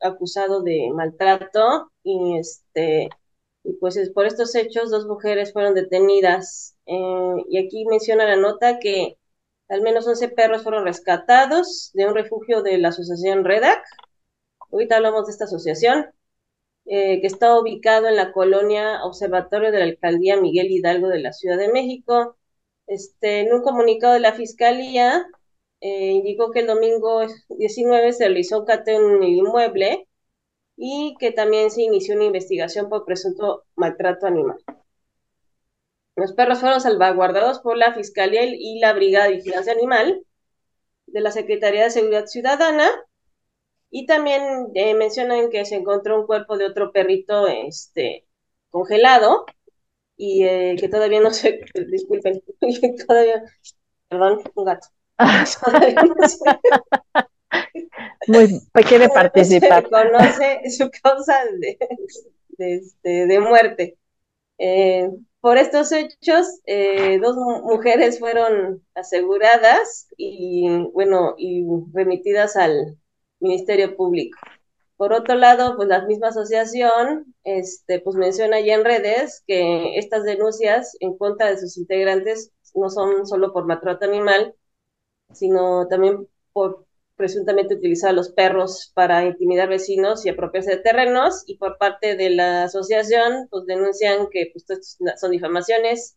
acusado 0.00 0.62
de 0.62 0.90
maltrato. 0.94 1.90
Y 2.04 2.38
este 2.38 3.08
y 3.64 3.72
pues 3.80 3.98
por 4.14 4.26
estos 4.26 4.54
hechos 4.54 4.92
dos 4.92 5.06
mujeres 5.06 5.52
fueron 5.52 5.74
detenidas. 5.74 6.76
Eh, 6.86 7.34
y 7.48 7.58
aquí 7.58 7.84
menciona 7.86 8.24
la 8.26 8.36
nota 8.36 8.78
que 8.78 9.18
al 9.68 9.82
menos 9.82 10.06
11 10.06 10.28
perros 10.28 10.62
fueron 10.62 10.84
rescatados 10.84 11.90
de 11.94 12.06
un 12.06 12.14
refugio 12.14 12.62
de 12.62 12.78
la 12.78 12.90
asociación 12.90 13.44
REDAC. 13.44 13.82
Ahorita 14.70 14.96
hablamos 14.98 15.26
de 15.26 15.32
esta 15.32 15.46
asociación, 15.46 16.06
eh, 16.86 17.20
que 17.20 17.26
está 17.26 17.58
ubicado 17.58 18.08
en 18.08 18.16
la 18.16 18.32
colonia 18.32 19.04
Observatorio 19.04 19.70
de 19.72 19.78
la 19.78 19.84
Alcaldía 19.84 20.40
Miguel 20.40 20.70
Hidalgo 20.70 21.08
de 21.08 21.20
la 21.20 21.32
Ciudad 21.32 21.58
de 21.58 21.72
México. 21.72 22.36
Este, 22.86 23.40
en 23.40 23.52
un 23.54 23.62
comunicado 23.62 24.14
de 24.14 24.20
la 24.20 24.32
Fiscalía, 24.32 25.26
eh, 25.80 26.12
indicó 26.12 26.50
que 26.50 26.60
el 26.60 26.66
domingo 26.66 27.22
19 27.50 28.12
se 28.12 28.24
realizó 28.26 28.60
un 28.60 28.66
cateo 28.66 29.16
en 29.16 29.22
el 29.22 29.28
inmueble 29.30 30.08
y 30.76 31.14
que 31.18 31.32
también 31.32 31.70
se 31.70 31.82
inició 31.82 32.16
una 32.16 32.24
investigación 32.24 32.88
por 32.88 33.04
presunto 33.04 33.64
maltrato 33.76 34.26
animal. 34.26 34.58
Los 36.16 36.32
perros 36.32 36.60
fueron 36.60 36.80
salvaguardados 36.80 37.60
por 37.60 37.76
la 37.76 37.94
Fiscalía 37.94 38.44
y 38.44 38.78
la 38.78 38.92
Brigada 38.92 39.26
de 39.26 39.36
Vigilancia 39.36 39.72
Animal 39.72 40.22
de 41.06 41.20
la 41.20 41.30
Secretaría 41.30 41.84
de 41.84 41.90
Seguridad 41.90 42.26
Ciudadana. 42.26 42.88
Y 43.90 44.06
también 44.06 44.68
eh, 44.74 44.94
mencionan 44.94 45.50
que 45.50 45.64
se 45.64 45.76
encontró 45.76 46.20
un 46.20 46.26
cuerpo 46.26 46.56
de 46.56 46.66
otro 46.66 46.92
perrito 46.92 47.48
este, 47.48 48.26
congelado 48.70 49.44
y 50.16 50.44
eh, 50.44 50.76
que 50.78 50.88
todavía 50.88 51.20
no 51.20 51.30
se, 51.30 51.60
disculpen, 51.90 52.42
todavía, 53.06 53.42
perdón, 54.08 54.42
un 54.54 54.64
gato. 54.64 54.88
Muy, 58.26 58.60
quiere 58.86 59.08
participar. 59.08 59.84
Se 59.84 59.90
conoce 59.90 60.70
su 60.70 60.90
causa 61.02 61.44
de, 61.58 61.78
de, 62.58 62.74
este, 62.76 63.26
de 63.26 63.40
muerte. 63.40 63.98
Eh, 64.58 65.10
por 65.40 65.56
estos 65.56 65.90
hechos, 65.92 66.60
eh, 66.66 67.18
dos 67.18 67.36
mujeres 67.36 68.18
fueron 68.18 68.84
aseguradas 68.94 70.08
y, 70.18 70.68
bueno, 70.92 71.34
y 71.38 71.64
remitidas 71.92 72.56
al 72.56 72.98
Ministerio 73.40 73.96
Público. 73.96 74.38
Por 74.96 75.12
otro 75.14 75.34
lado, 75.34 75.76
pues 75.76 75.88
la 75.88 76.04
misma 76.04 76.28
asociación, 76.28 77.34
este, 77.42 78.00
pues 78.00 78.16
menciona 78.16 78.60
ya 78.60 78.74
en 78.74 78.84
redes 78.84 79.42
que 79.46 79.96
estas 79.98 80.24
denuncias 80.24 80.96
en 81.00 81.16
contra 81.16 81.48
de 81.50 81.58
sus 81.58 81.78
integrantes 81.78 82.52
no 82.74 82.90
son 82.90 83.26
solo 83.26 83.52
por 83.52 83.66
maltrato 83.66 84.04
animal, 84.04 84.54
sino 85.32 85.88
también 85.88 86.28
por 86.52 86.86
presuntamente 87.16 87.74
utilizar 87.74 88.10
a 88.10 88.12
los 88.14 88.30
perros 88.30 88.92
para 88.94 89.24
intimidar 89.26 89.68
vecinos 89.68 90.24
y 90.24 90.30
apropiarse 90.30 90.70
de 90.70 90.82
terrenos, 90.82 91.44
y 91.46 91.58
por 91.58 91.78
parte 91.78 92.16
de 92.16 92.30
la 92.30 92.64
asociación, 92.64 93.46
pues 93.50 93.66
denuncian 93.66 94.28
que 94.30 94.50
pues, 94.52 94.66
son 95.20 95.30
difamaciones 95.30 96.16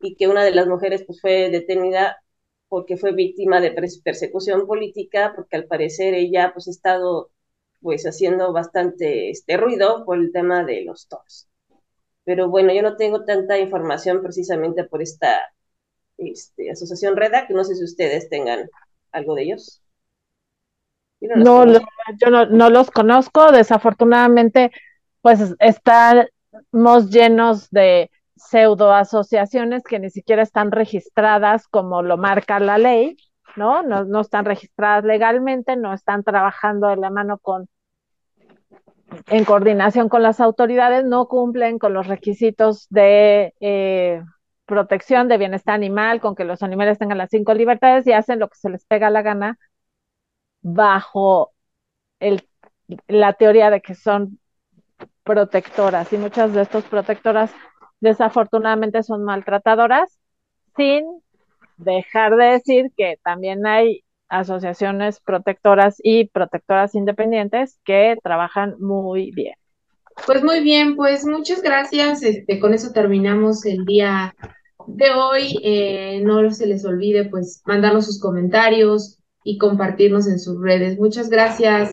y 0.00 0.16
que 0.16 0.28
una 0.28 0.44
de 0.44 0.50
las 0.52 0.66
mujeres 0.66 1.04
pues, 1.06 1.20
fue 1.20 1.50
detenida 1.50 2.23
porque 2.74 2.96
fue 2.96 3.12
víctima 3.12 3.60
de 3.60 3.70
persecución 4.02 4.66
política, 4.66 5.32
porque 5.36 5.54
al 5.54 5.66
parecer 5.66 6.12
ella 6.12 6.50
pues 6.52 6.66
ha 6.66 6.72
estado 6.72 7.30
pues 7.80 8.04
haciendo 8.04 8.52
bastante 8.52 9.30
este 9.30 9.56
ruido 9.56 10.04
por 10.04 10.18
el 10.18 10.32
tema 10.32 10.64
de 10.64 10.82
los 10.84 11.06
toros. 11.06 11.46
Pero 12.24 12.48
bueno, 12.48 12.74
yo 12.74 12.82
no 12.82 12.96
tengo 12.96 13.24
tanta 13.24 13.60
información 13.60 14.22
precisamente 14.22 14.82
por 14.82 15.02
esta 15.02 15.40
este, 16.18 16.68
asociación 16.68 17.14
REDA, 17.16 17.46
que 17.46 17.54
no 17.54 17.62
sé 17.62 17.76
si 17.76 17.84
ustedes 17.84 18.28
tengan 18.28 18.68
algo 19.12 19.36
de 19.36 19.42
ellos. 19.44 19.80
No, 21.20 21.64
yo 21.64 22.30
no, 22.30 22.70
los 22.70 22.90
conozco, 22.90 23.52
desafortunadamente, 23.52 24.72
pues 25.22 25.54
estamos 25.60 27.08
llenos 27.08 27.70
de 27.70 28.10
pseudo 28.48 28.92
asociaciones 28.92 29.82
que 29.84 29.98
ni 29.98 30.10
siquiera 30.10 30.42
están 30.42 30.70
registradas 30.72 31.68
como 31.68 32.02
lo 32.02 32.16
marca 32.16 32.60
la 32.60 32.78
ley, 32.78 33.16
¿no? 33.56 33.82
No, 33.82 34.04
no 34.04 34.20
están 34.20 34.44
registradas 34.44 35.04
legalmente, 35.04 35.76
no 35.76 35.92
están 35.92 36.24
trabajando 36.24 36.88
de 36.88 36.96
la 36.96 37.10
mano 37.10 37.38
con, 37.38 37.68
en 39.28 39.44
coordinación 39.44 40.08
con 40.08 40.22
las 40.22 40.40
autoridades, 40.40 41.04
no 41.04 41.26
cumplen 41.28 41.78
con 41.78 41.94
los 41.94 42.06
requisitos 42.06 42.86
de 42.90 43.54
eh, 43.60 44.22
protección 44.66 45.28
de 45.28 45.38
bienestar 45.38 45.74
animal, 45.74 46.20
con 46.20 46.34
que 46.34 46.44
los 46.44 46.62
animales 46.62 46.98
tengan 46.98 47.18
las 47.18 47.30
cinco 47.30 47.54
libertades 47.54 48.06
y 48.06 48.12
hacen 48.12 48.38
lo 48.38 48.48
que 48.48 48.58
se 48.58 48.70
les 48.70 48.84
pega 48.86 49.10
la 49.10 49.22
gana 49.22 49.58
bajo 50.62 51.52
el, 52.20 52.48
la 53.08 53.34
teoría 53.34 53.70
de 53.70 53.82
que 53.82 53.94
son 53.94 54.40
protectoras 55.24 56.12
y 56.12 56.18
muchas 56.18 56.52
de 56.54 56.62
estas 56.62 56.84
protectoras 56.84 57.52
desafortunadamente 58.04 59.02
son 59.02 59.24
maltratadoras, 59.24 60.18
sin 60.76 61.04
dejar 61.76 62.36
de 62.36 62.44
decir 62.44 62.92
que 62.96 63.18
también 63.24 63.66
hay 63.66 64.04
asociaciones 64.28 65.20
protectoras 65.20 65.96
y 66.02 66.28
protectoras 66.28 66.94
independientes 66.94 67.80
que 67.84 68.16
trabajan 68.22 68.76
muy 68.78 69.32
bien. 69.32 69.54
Pues 70.26 70.44
muy 70.44 70.60
bien, 70.60 70.94
pues 70.94 71.26
muchas 71.26 71.62
gracias. 71.62 72.22
Este, 72.22 72.60
con 72.60 72.72
eso 72.72 72.92
terminamos 72.92 73.66
el 73.66 73.84
día 73.84 74.34
de 74.86 75.10
hoy. 75.10 75.58
Eh, 75.64 76.20
no 76.22 76.48
se 76.50 76.66
les 76.66 76.84
olvide 76.84 77.24
pues 77.24 77.62
mandarnos 77.66 78.06
sus 78.06 78.20
comentarios, 78.20 79.18
y 79.44 79.58
compartirnos 79.58 80.26
en 80.26 80.40
sus 80.40 80.60
redes. 80.60 80.98
Muchas 80.98 81.28
gracias. 81.28 81.90